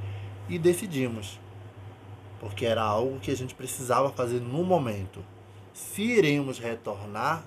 e 0.48 0.58
decidimos. 0.58 1.40
Porque 2.40 2.64
era 2.64 2.82
algo 2.82 3.18
que 3.18 3.30
a 3.30 3.36
gente 3.36 3.54
precisava 3.54 4.10
fazer 4.10 4.40
no 4.40 4.62
momento. 4.62 5.24
Se 5.72 6.02
iremos 6.02 6.58
retornar, 6.58 7.44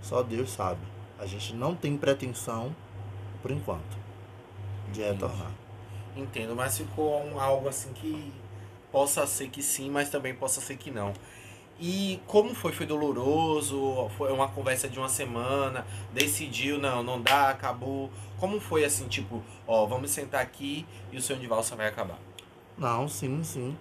só 0.00 0.22
Deus 0.22 0.50
sabe. 0.50 0.80
A 1.18 1.26
gente 1.26 1.54
não 1.54 1.74
tem 1.74 1.96
pretensão, 1.96 2.74
por 3.42 3.50
enquanto, 3.50 3.98
de 4.92 5.02
retornar. 5.02 5.52
Entendo, 6.16 6.56
mas 6.56 6.78
ficou 6.78 7.22
um, 7.22 7.38
algo 7.38 7.68
assim 7.68 7.92
que 7.92 8.32
possa 8.90 9.26
ser 9.26 9.48
que 9.48 9.62
sim, 9.62 9.90
mas 9.90 10.08
também 10.08 10.34
possa 10.34 10.60
ser 10.60 10.76
que 10.76 10.90
não. 10.90 11.12
E 11.80 12.20
como 12.26 12.54
foi? 12.54 12.72
Foi 12.72 12.84
doloroso? 12.84 14.10
Foi 14.18 14.30
uma 14.30 14.48
conversa 14.48 14.86
de 14.86 14.98
uma 14.98 15.08
semana? 15.08 15.86
Decidiu, 16.12 16.78
não, 16.78 17.02
não 17.02 17.22
dá, 17.22 17.48
acabou. 17.48 18.10
Como 18.38 18.60
foi 18.60 18.84
assim, 18.84 19.08
tipo, 19.08 19.42
ó, 19.66 19.86
vamos 19.86 20.10
sentar 20.10 20.42
aqui 20.42 20.86
e 21.10 21.16
o 21.16 21.22
sonho 21.22 21.40
de 21.40 21.46
valsa 21.46 21.74
vai 21.74 21.88
acabar? 21.88 22.18
Não, 22.76 23.08
sim, 23.08 23.42
sim. 23.42 23.78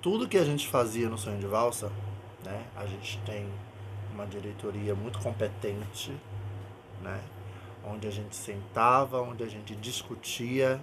Tudo 0.00 0.28
que 0.28 0.38
a 0.38 0.44
gente 0.44 0.68
fazia 0.68 1.08
no 1.08 1.18
sonho 1.18 1.40
de 1.40 1.46
valsa, 1.46 1.90
né? 2.44 2.64
A 2.76 2.86
gente 2.86 3.18
tem 3.26 3.44
uma 4.14 4.26
diretoria 4.26 4.94
muito 4.94 5.18
competente, 5.18 6.12
né? 7.02 7.20
Onde 7.84 8.06
a 8.06 8.12
gente 8.12 8.36
sentava, 8.36 9.20
onde 9.20 9.42
a 9.42 9.48
gente 9.48 9.74
discutia, 9.74 10.80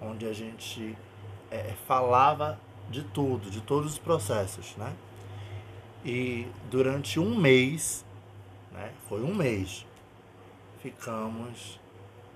onde 0.00 0.26
a 0.26 0.32
gente 0.32 0.96
é, 1.52 1.72
falava 1.86 2.58
de 2.90 3.04
tudo, 3.04 3.48
de 3.48 3.60
todos 3.60 3.92
os 3.92 3.98
processos, 3.98 4.74
né? 4.76 4.92
E 6.04 6.46
durante 6.70 7.20
um 7.20 7.36
mês, 7.36 8.04
né, 8.72 8.90
foi 9.08 9.22
um 9.22 9.34
mês, 9.34 9.84
ficamos 10.82 11.78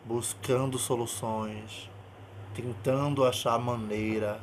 buscando 0.04 0.78
soluções, 0.78 1.90
tentando 2.54 3.24
achar 3.24 3.58
maneira, 3.58 4.38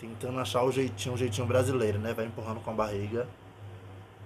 tentando 0.00 0.40
achar 0.40 0.64
o 0.64 0.72
jeitinho, 0.72 1.14
o 1.14 1.18
jeitinho 1.18 1.46
brasileiro, 1.46 1.98
né? 1.98 2.12
Vai 2.12 2.26
empurrando 2.26 2.60
com 2.60 2.70
a 2.70 2.74
barriga. 2.74 3.28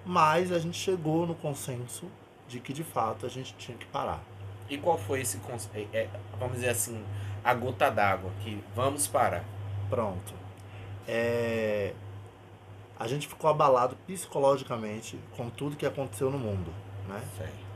Mas 0.04 0.50
a 0.50 0.58
gente 0.58 0.78
chegou 0.78 1.26
no 1.26 1.34
consenso 1.34 2.06
de 2.48 2.58
que 2.58 2.72
de 2.72 2.82
fato 2.82 3.26
a 3.26 3.28
gente 3.28 3.54
tinha 3.56 3.76
que 3.76 3.86
parar. 3.86 4.22
E 4.68 4.78
qual 4.78 4.98
foi 4.98 5.20
esse 5.20 5.38
consenso? 5.38 5.70
É, 5.74 5.98
é, 5.98 6.10
vamos 6.38 6.54
dizer 6.54 6.70
assim, 6.70 7.04
a 7.44 7.52
gota 7.52 7.90
d'água, 7.90 8.30
que 8.42 8.62
vamos 8.74 9.06
parar. 9.06 9.44
Pronto. 9.90 10.32
É, 11.06 11.92
a 12.98 13.06
gente 13.06 13.28
ficou 13.28 13.48
abalado 13.48 13.96
psicologicamente 14.06 15.18
com 15.36 15.48
tudo 15.48 15.76
que 15.76 15.86
aconteceu 15.86 16.30
no 16.30 16.38
mundo, 16.38 16.72
né? 17.06 17.22
Certo. 17.36 17.68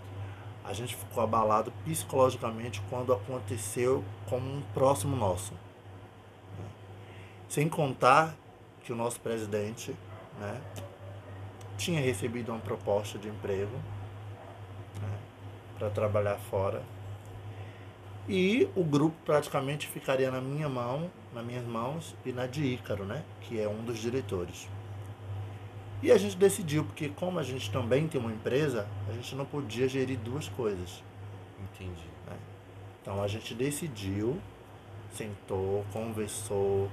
A 0.65 0.73
gente 0.73 0.97
ficou 0.97 1.23
abalado 1.23 1.73
psicologicamente 1.85 2.83
quando 2.91 3.13
aconteceu 3.13 4.05
com 4.29 4.39
um 4.39 4.63
próximo 4.75 5.15
nosso. 5.17 5.53
Né? 5.53 6.65
Sem 7.49 7.69
contar 7.69 8.35
que 8.83 8.93
o 8.93 8.97
nosso 8.97 9.21
presidente, 9.21 9.95
né, 10.41 10.61
tinha 11.77 12.01
recebido 12.01 12.51
uma 12.51 12.61
proposta 12.61 13.19
de 13.19 13.29
emprego 13.29 13.77
né, 15.01 15.19
para 15.79 15.91
trabalhar 15.91 16.37
fora 16.51 16.83
e 18.29 18.69
o 18.77 18.85
grupo 18.85 19.17
praticamente 19.25 19.89
ficaria 19.89 20.31
na 20.31 20.41
minha 20.41 20.69
mão, 20.69 21.11
nas 21.33 21.45
minhas 21.45 21.65
mãos 21.65 22.15
e 22.25 22.33
na 22.33 22.47
de 22.47 22.65
Ícaro, 22.65 23.05
né, 23.05 23.25
que 23.41 23.61
é 23.61 23.69
um 23.69 23.85
dos 23.85 23.99
diretores. 23.99 24.69
E 26.03 26.11
a 26.11 26.19
gente 26.19 26.37
decidiu, 26.37 26.85
porque 26.85 27.09
como 27.11 27.39
a 27.39 27.43
gente 27.43 27.71
também 27.71 28.09
tem 28.09 28.21
uma 28.21 28.33
empresa, 28.33 28.89
a 29.09 29.13
gente 29.13 29.35
não 29.37 29.45
podia 29.45 29.89
gerir 29.89 30.19
duas 30.19 30.49
coisas. 30.49 31.03
Entendi. 31.61 32.09
Né? 32.27 32.37
Então 33.01 33.23
a 33.23 33.29
gente 33.29 33.55
decidiu, 33.55 34.41
sentou, 35.15 35.85
conversou, 35.93 36.91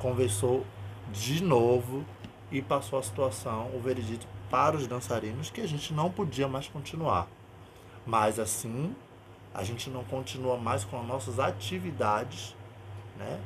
conversou 0.00 0.66
de 1.12 1.42
novo 1.42 2.04
e 2.50 2.60
passou 2.60 2.98
a 2.98 3.02
situação, 3.02 3.70
o 3.74 3.80
veredito 3.80 4.26
para 4.50 4.76
os 4.76 4.86
dançarinos 4.86 5.50
que 5.50 5.60
a 5.60 5.68
gente 5.68 5.92
não 5.94 6.10
podia 6.10 6.48
mais 6.48 6.66
continuar. 6.66 7.28
Mas 8.04 8.40
assim, 8.40 8.94
a 9.54 9.62
gente 9.62 9.88
não 9.88 10.02
continua 10.02 10.56
mais 10.56 10.84
com 10.84 10.98
as 10.98 11.06
nossas 11.06 11.38
atividades 11.38 12.56
né? 13.18 13.40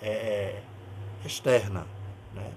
É, 0.00 0.62
externa. 1.24 1.86
Né? 2.32 2.50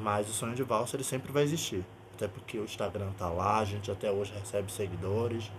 Mas 0.00 0.28
o 0.28 0.32
sonho 0.32 0.54
de 0.54 0.62
valsa 0.62 0.96
ele 0.96 1.04
sempre 1.04 1.32
vai 1.32 1.42
existir. 1.42 1.84
Até 2.14 2.28
porque 2.28 2.58
o 2.58 2.64
Instagram 2.64 3.10
tá 3.18 3.28
lá, 3.28 3.58
a 3.58 3.64
gente 3.64 3.90
até 3.90 4.10
hoje 4.10 4.32
recebe 4.38 4.70
seguidores, 4.70 5.50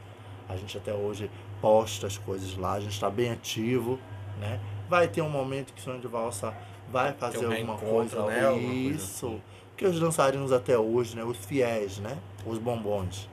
a 0.47 0.55
gente 0.55 0.77
até 0.77 0.93
hoje 0.93 1.29
posta 1.61 2.07
as 2.07 2.17
coisas 2.17 2.55
lá, 2.55 2.73
a 2.73 2.79
gente 2.79 2.93
está 2.93 3.09
bem 3.09 3.31
ativo, 3.31 3.99
né? 4.39 4.59
Vai 4.89 5.07
ter 5.07 5.21
um 5.21 5.29
momento 5.29 5.73
que 5.73 5.79
o 5.79 5.83
sonho 5.83 5.99
de 5.99 6.07
valsa 6.07 6.53
vai 6.89 7.13
fazer 7.13 7.47
um 7.47 7.51
alguma 7.51 7.77
coisa, 7.77 8.25
né? 8.25 8.55
isso. 8.57 9.27
Coisa 9.27 9.35
assim. 9.37 9.41
Que 9.75 9.85
os 9.85 9.99
dançarinos 9.99 10.51
até 10.51 10.77
hoje, 10.77 11.15
né? 11.15 11.23
Os 11.23 11.37
fiéis, 11.37 11.97
né? 11.97 12.17
Os 12.45 12.57
bombons. 12.59 13.27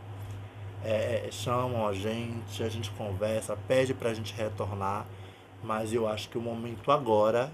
É, 0.82 1.26
é, 1.26 1.28
chamam 1.30 1.86
a 1.86 1.92
gente, 1.92 2.62
a 2.62 2.68
gente 2.68 2.90
conversa, 2.92 3.56
pede 3.68 3.92
pra 3.92 4.14
gente 4.14 4.32
retornar, 4.32 5.04
mas 5.62 5.92
eu 5.92 6.08
acho 6.08 6.30
que 6.30 6.38
o 6.38 6.40
momento 6.40 6.90
agora 6.90 7.52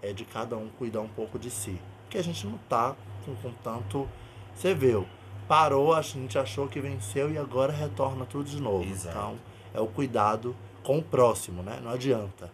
é 0.00 0.12
de 0.12 0.24
cada 0.24 0.56
um 0.56 0.68
cuidar 0.78 1.00
um 1.00 1.08
pouco 1.08 1.38
de 1.38 1.50
si 1.50 1.78
que 2.12 2.18
a 2.18 2.22
gente 2.22 2.46
não 2.46 2.58
tá 2.68 2.94
com, 3.24 3.34
com 3.36 3.50
tanto. 3.64 4.06
Você 4.54 4.74
viu, 4.74 5.06
parou, 5.48 5.94
a 5.94 6.02
gente 6.02 6.38
achou 6.38 6.68
que 6.68 6.78
venceu 6.78 7.32
e 7.32 7.38
agora 7.38 7.72
retorna 7.72 8.26
tudo 8.26 8.44
de 8.44 8.60
novo. 8.60 8.84
Exato. 8.84 9.16
Então, 9.16 9.38
é 9.74 9.80
o 9.80 9.86
cuidado 9.86 10.54
com 10.82 10.98
o 10.98 11.02
próximo, 11.02 11.62
né? 11.62 11.80
Não 11.82 11.90
adianta. 11.90 12.52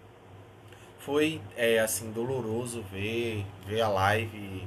Foi, 1.01 1.41
é, 1.57 1.81
assim, 1.81 2.13
doloroso 2.13 2.83
ver, 2.93 3.45
ver 3.67 3.81
a 3.81 3.89
live 3.89 4.67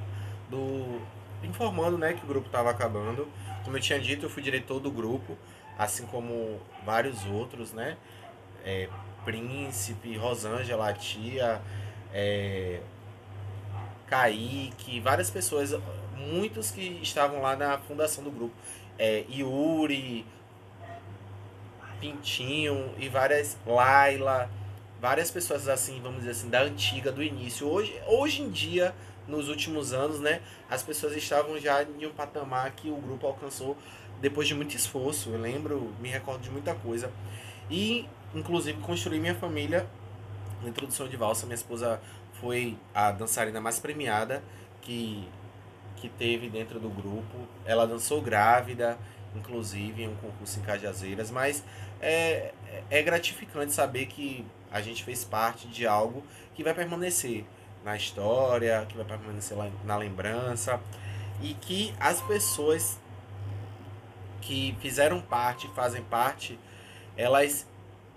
do... 0.50 1.00
Informando, 1.42 1.98
né, 1.98 2.12
que 2.12 2.22
o 2.24 2.28
grupo 2.28 2.46
estava 2.46 2.70
acabando. 2.70 3.26
Como 3.64 3.76
eu 3.76 3.80
tinha 3.80 3.98
dito, 3.98 4.26
eu 4.26 4.30
fui 4.30 4.42
diretor 4.42 4.78
do 4.78 4.90
grupo, 4.90 5.36
assim 5.76 6.06
como 6.06 6.60
vários 6.84 7.24
outros, 7.26 7.72
né? 7.72 7.96
É, 8.64 8.88
Príncipe, 9.24 10.16
Rosângela, 10.16 10.92
tia, 10.92 11.60
é, 12.12 12.80
Kaique, 14.06 15.00
várias 15.00 15.30
pessoas, 15.30 15.74
muitos 16.16 16.70
que 16.70 17.00
estavam 17.02 17.40
lá 17.42 17.56
na 17.56 17.78
fundação 17.78 18.22
do 18.22 18.30
grupo. 18.30 18.54
É, 18.98 19.24
Yuri, 19.30 20.26
Pintinho 22.00 22.92
e 22.98 23.08
várias. 23.08 23.56
Laila, 23.66 24.50
várias 25.00 25.30
pessoas 25.30 25.68
assim, 25.68 26.00
vamos 26.00 26.18
dizer 26.18 26.32
assim, 26.32 26.48
da 26.48 26.62
antiga, 26.62 27.10
do 27.10 27.22
início. 27.22 27.66
Hoje, 27.68 27.94
hoje 28.06 28.42
em 28.42 28.50
dia, 28.50 28.94
nos 29.26 29.48
últimos 29.48 29.92
anos, 29.92 30.20
né, 30.20 30.40
as 30.68 30.82
pessoas 30.82 31.16
estavam 31.16 31.58
já 31.58 31.82
em 31.82 32.06
um 32.06 32.12
patamar 32.12 32.70
que 32.72 32.90
o 32.90 32.96
grupo 32.96 33.26
alcançou 33.26 33.76
depois 34.20 34.46
de 34.46 34.54
muito 34.54 34.76
esforço. 34.76 35.30
Eu 35.30 35.40
lembro, 35.40 35.92
me 36.00 36.08
recordo 36.08 36.42
de 36.42 36.50
muita 36.50 36.74
coisa. 36.74 37.10
E, 37.70 38.08
inclusive, 38.34 38.78
construí 38.80 39.18
minha 39.18 39.34
família 39.34 39.86
na 40.62 40.68
introdução 40.68 41.08
de 41.08 41.16
valsa. 41.16 41.46
Minha 41.46 41.56
esposa 41.56 42.00
foi 42.42 42.76
a 42.92 43.12
dançarina 43.12 43.60
mais 43.60 43.78
premiada 43.78 44.42
que, 44.82 45.26
que 45.96 46.08
teve 46.08 46.50
dentro 46.50 46.80
do 46.80 46.90
grupo. 46.90 47.46
Ela 47.64 47.86
dançou 47.86 48.20
grávida, 48.20 48.98
inclusive, 49.36 50.02
em 50.02 50.08
um 50.08 50.16
concurso 50.16 50.58
em 50.58 50.62
Cajazeiras, 50.62 51.30
mas 51.30 51.62
é, 52.00 52.52
é 52.90 53.00
gratificante 53.00 53.72
saber 53.72 54.06
que 54.06 54.44
a 54.72 54.82
gente 54.82 55.04
fez 55.04 55.24
parte 55.24 55.68
de 55.68 55.86
algo 55.86 56.24
que 56.54 56.64
vai 56.64 56.74
permanecer 56.74 57.44
na 57.84 57.96
história, 57.96 58.84
que 58.88 58.96
vai 58.96 59.06
permanecer 59.06 59.56
na 59.84 59.96
lembrança 59.96 60.80
e 61.40 61.54
que 61.54 61.94
as 62.00 62.20
pessoas 62.22 62.98
que 64.40 64.76
fizeram 64.80 65.20
parte, 65.20 65.68
fazem 65.74 66.02
parte, 66.02 66.58
elas 67.16 67.66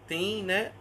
têm, 0.07 0.43
né, 0.43 0.71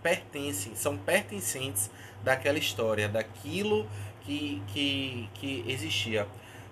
pertencem, 0.00 0.76
são 0.76 0.96
pertencentes 0.96 1.90
daquela 2.22 2.58
história, 2.58 3.08
daquilo 3.08 3.86
que, 4.22 4.62
que, 4.68 5.28
que 5.34 5.64
existia. 5.66 6.26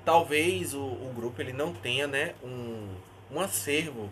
Talvez 0.04 0.74
o, 0.74 0.80
o 0.80 1.12
grupo 1.14 1.40
ele 1.40 1.52
não 1.52 1.72
tenha 1.72 2.06
né, 2.06 2.34
um, 2.42 2.88
um 3.30 3.40
acervo 3.40 4.08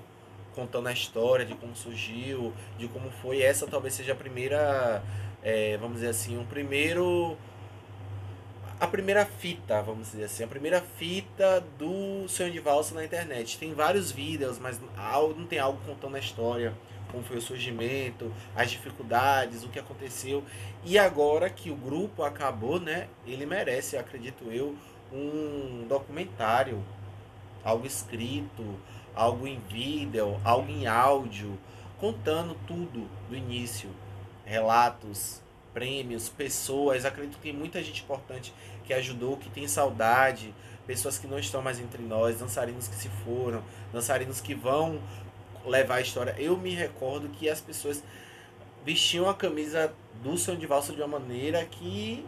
contando 0.54 0.88
a 0.88 0.92
história 0.92 1.44
de 1.44 1.54
como 1.54 1.74
surgiu, 1.74 2.52
de 2.78 2.88
como 2.88 3.10
foi. 3.10 3.42
Essa 3.42 3.66
talvez 3.66 3.94
seja 3.94 4.12
a 4.12 4.16
primeira, 4.16 5.02
é, 5.42 5.76
vamos 5.76 5.96
dizer 5.96 6.08
assim, 6.08 6.38
um 6.38 6.44
primeiro 6.44 7.36
a 8.80 8.86
primeira 8.86 9.24
fita, 9.24 9.80
vamos 9.82 10.10
dizer 10.10 10.24
assim, 10.24 10.44
a 10.44 10.46
primeira 10.48 10.80
fita 10.80 11.64
do 11.78 12.28
Sonho 12.28 12.50
de 12.50 12.60
Valsa 12.60 12.94
na 12.94 13.04
internet. 13.04 13.56
Tem 13.56 13.72
vários 13.72 14.10
vídeos, 14.10 14.58
mas 14.58 14.80
não 15.36 15.46
tem 15.46 15.58
algo 15.58 15.78
contando 15.86 16.16
a 16.16 16.18
história, 16.18 16.74
como 17.14 17.24
foi 17.24 17.36
o 17.36 17.40
surgimento, 17.40 18.32
as 18.56 18.70
dificuldades, 18.70 19.62
o 19.62 19.68
que 19.68 19.78
aconteceu. 19.78 20.42
E 20.84 20.98
agora 20.98 21.48
que 21.48 21.70
o 21.70 21.76
grupo 21.76 22.24
acabou, 22.24 22.80
né, 22.80 23.08
ele 23.24 23.46
merece, 23.46 23.96
acredito 23.96 24.50
eu, 24.50 24.74
um 25.12 25.86
documentário, 25.88 26.84
algo 27.62 27.86
escrito, 27.86 28.64
algo 29.14 29.46
em 29.46 29.60
vídeo, 29.70 30.40
algo 30.42 30.68
em 30.68 30.86
áudio, 30.88 31.56
contando 32.00 32.56
tudo 32.66 33.08
do 33.28 33.36
início, 33.36 33.88
relatos, 34.44 35.40
prêmios, 35.72 36.28
pessoas. 36.28 37.04
Acredito 37.04 37.36
que 37.36 37.42
tem 37.42 37.52
muita 37.52 37.82
gente 37.82 38.02
importante 38.02 38.52
que 38.84 38.92
ajudou, 38.92 39.36
que 39.36 39.48
tem 39.48 39.68
saudade, 39.68 40.52
pessoas 40.84 41.16
que 41.16 41.26
não 41.26 41.38
estão 41.38 41.62
mais 41.62 41.78
entre 41.78 42.02
nós, 42.02 42.38
dançarinos 42.38 42.88
que 42.88 42.94
se 42.96 43.08
foram, 43.24 43.62
dançarinos 43.92 44.40
que 44.40 44.54
vão 44.54 45.00
levar 45.64 45.96
a 45.96 46.00
história. 46.00 46.34
Eu 46.38 46.56
me 46.56 46.70
recordo 46.70 47.28
que 47.28 47.48
as 47.48 47.60
pessoas 47.60 48.02
vestiam 48.84 49.28
a 49.28 49.34
camisa 49.34 49.92
do 50.22 50.36
sonho 50.36 50.58
de 50.58 50.66
valsa 50.66 50.92
de 50.92 51.00
uma 51.00 51.18
maneira 51.18 51.64
que 51.64 52.24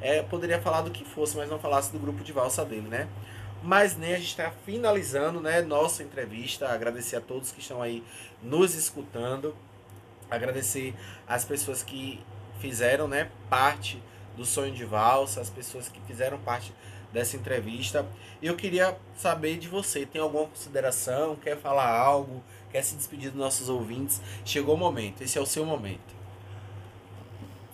é, 0.00 0.22
poderia 0.22 0.60
falar 0.60 0.82
do 0.82 0.90
que 0.90 1.04
fosse, 1.04 1.36
mas 1.36 1.50
não 1.50 1.58
falasse 1.58 1.92
do 1.92 1.98
grupo 1.98 2.22
de 2.22 2.32
valsa 2.32 2.64
dele, 2.64 2.88
né? 2.88 3.08
Mas 3.62 3.96
né, 3.96 4.14
a 4.14 4.18
gente 4.18 4.28
está 4.28 4.52
finalizando 4.64 5.40
né, 5.40 5.60
nossa 5.60 6.02
entrevista. 6.02 6.68
Agradecer 6.68 7.16
a 7.16 7.20
todos 7.20 7.50
que 7.50 7.60
estão 7.60 7.82
aí 7.82 8.04
nos 8.40 8.74
escutando. 8.74 9.54
Agradecer 10.30 10.94
as 11.26 11.44
pessoas 11.44 11.82
que 11.82 12.20
fizeram 12.60 13.08
né, 13.08 13.30
parte 13.50 14.00
do 14.36 14.44
Sonho 14.44 14.72
de 14.72 14.84
Valsa, 14.84 15.40
as 15.40 15.50
pessoas 15.50 15.88
que 15.88 16.00
fizeram 16.02 16.38
parte 16.38 16.72
dessa 17.12 17.36
entrevista. 17.36 18.06
Eu 18.40 18.54
queria 18.54 18.96
saber 19.16 19.58
de 19.58 19.66
você, 19.66 20.06
tem 20.06 20.20
alguma 20.20 20.46
consideração, 20.46 21.34
quer 21.36 21.56
falar 21.56 21.90
algo, 21.90 22.42
quer 22.70 22.82
se 22.82 22.94
despedir 22.96 23.30
dos 23.30 23.40
nossos 23.40 23.68
ouvintes? 23.68 24.20
Chegou 24.44 24.74
o 24.74 24.78
momento, 24.78 25.22
esse 25.22 25.38
é 25.38 25.40
o 25.40 25.46
seu 25.46 25.64
momento. 25.64 26.16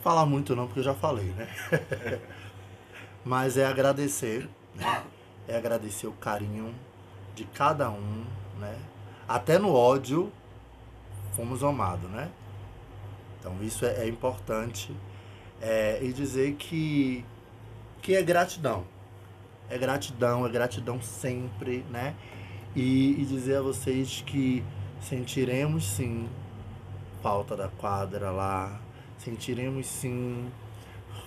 Falar 0.03 0.27
muito 0.27 0.55
não, 0.55 0.67
porque 0.67 0.81
eu 0.81 0.85
já 0.85 0.95
falei, 0.95 1.27
né? 1.27 1.49
Mas 3.25 3.57
é 3.57 3.65
agradecer, 3.65 4.49
né? 4.75 5.03
É 5.49 5.57
agradecer 5.57 6.07
o 6.07 6.13
carinho 6.13 6.75
de 7.35 7.45
cada 7.45 7.91
um, 7.91 8.25
né? 8.59 8.77
Até 9.27 9.59
no 9.59 9.73
ódio 9.73 10.31
fomos 11.35 11.65
amados, 11.65 12.11
né? 12.11 12.31
Então 13.39 13.57
isso 13.63 13.85
é, 13.85 14.05
é 14.05 14.09
importante. 14.09 14.95
É, 15.61 15.99
e 16.03 16.13
dizer 16.13 16.55
que, 16.55 17.25
que 18.03 18.15
é 18.15 18.23
gratidão. 18.23 18.85
É 19.71 19.79
gratidão, 19.79 20.45
é 20.45 20.49
gratidão 20.51 21.01
sempre, 21.01 21.85
né? 21.91 22.15
E, 22.77 23.21
e 23.21 23.25
dizer 23.25 23.57
a 23.57 23.63
vocês 23.63 24.23
que 24.27 24.63
sentiremos 25.09 25.85
sim 25.85 26.29
falta 27.23 27.57
da 27.57 27.69
quadra 27.69 28.31
lá, 28.31 28.81
sentiremos 29.19 29.87
sim 29.87 30.47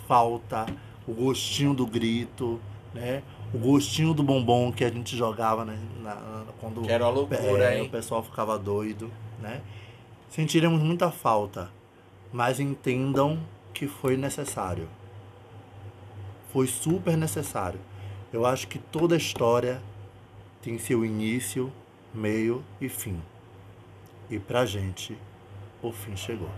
falta, 0.08 0.66
o 1.08 1.14
gostinho 1.14 1.74
do 1.74 1.86
grito, 1.86 2.60
né? 2.94 3.24
O 3.54 3.58
gostinho 3.58 4.14
do 4.14 4.24
bombom 4.24 4.72
que 4.72 4.84
a 4.84 4.90
gente 4.90 5.16
jogava 5.16 5.64
na, 5.64 5.76
na 6.02 6.46
quando 6.60 6.82
que 6.82 6.92
era 6.92 7.06
uma 7.06 7.12
loucura, 7.12 7.74
é, 7.74 7.82
o 7.82 7.90
pessoal 7.90 8.24
ficava 8.24 8.58
doido, 8.58 9.12
né? 9.40 9.62
Sentiremos 10.30 10.82
muita 10.82 11.10
falta, 11.12 11.70
mas 12.34 12.60
entendam 12.60 13.40
que 13.74 13.88
foi 13.88 14.18
necessário. 14.18 14.90
Foi 16.52 16.68
super 16.68 17.16
necessário. 17.16 17.80
Eu 18.34 18.46
acho 18.46 18.68
que 18.68 18.80
toda 18.80 19.16
história 19.16 19.82
tem 20.62 20.78
seu 20.78 21.06
início, 21.06 21.72
meio 22.14 22.64
e 22.82 22.90
fim. 22.90 23.22
E 24.30 24.40
pra 24.40 24.66
gente, 24.66 25.18
o 25.82 25.92
fim 25.92 26.16
chegou. 26.16 26.50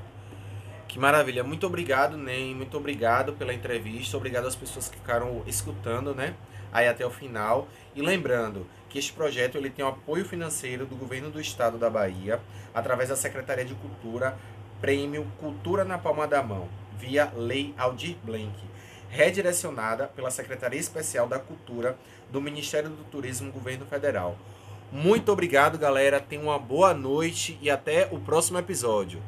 Que 0.88 0.98
maravilha. 0.98 1.44
Muito 1.44 1.68
obrigado, 1.68 2.18
Nen. 2.18 2.56
Muito 2.56 2.76
obrigado 2.76 3.34
pela 3.34 3.54
entrevista. 3.54 4.18
Obrigado 4.18 4.48
às 4.48 4.56
pessoas 4.56 4.90
que 4.90 4.98
ficaram 4.98 5.44
escutando, 5.46 6.16
né? 6.16 6.36
Aí 6.72 6.88
até 6.88 7.06
o 7.06 7.12
final. 7.12 7.68
E 7.96 8.02
lembrando 8.02 8.66
que 8.90 8.98
este 8.98 9.14
projeto 9.14 9.56
ele 9.56 9.70
tem 9.70 9.86
o 9.86 9.90
apoio 9.90 10.26
financeiro 10.26 10.86
do 10.88 10.96
governo 10.96 11.30
do 11.30 11.40
estado 11.40 11.78
da 11.78 11.90
Bahia, 11.90 12.40
através 12.74 13.10
da 13.10 13.16
Secretaria 13.16 13.66
de 13.66 13.76
Cultura 13.76 14.36
Prêmio 14.82 15.28
Cultura 15.40 15.84
na 15.84 15.98
Palma 15.98 16.26
da 16.26 16.42
Mão, 16.42 16.70
via 16.98 17.30
Lei 17.36 17.74
Aldir 17.78 18.16
Blanc, 18.24 18.58
redirecionada 19.10 20.08
pela 20.08 20.32
Secretaria 20.32 20.80
Especial 20.80 21.28
da 21.28 21.38
Cultura 21.38 21.98
do 22.32 22.42
Ministério 22.42 22.90
do 22.90 23.04
Turismo 23.12 23.52
Governo 23.52 23.86
Federal. 23.86 24.38
Muito 24.92 25.32
obrigado, 25.32 25.78
galera. 25.78 26.20
Tenham 26.20 26.46
uma 26.46 26.60
boa 26.60 26.94
noite 26.94 27.58
e 27.62 27.70
até 27.70 28.08
o 28.12 28.20
próximo 28.20 28.58
episódio. 28.58 29.22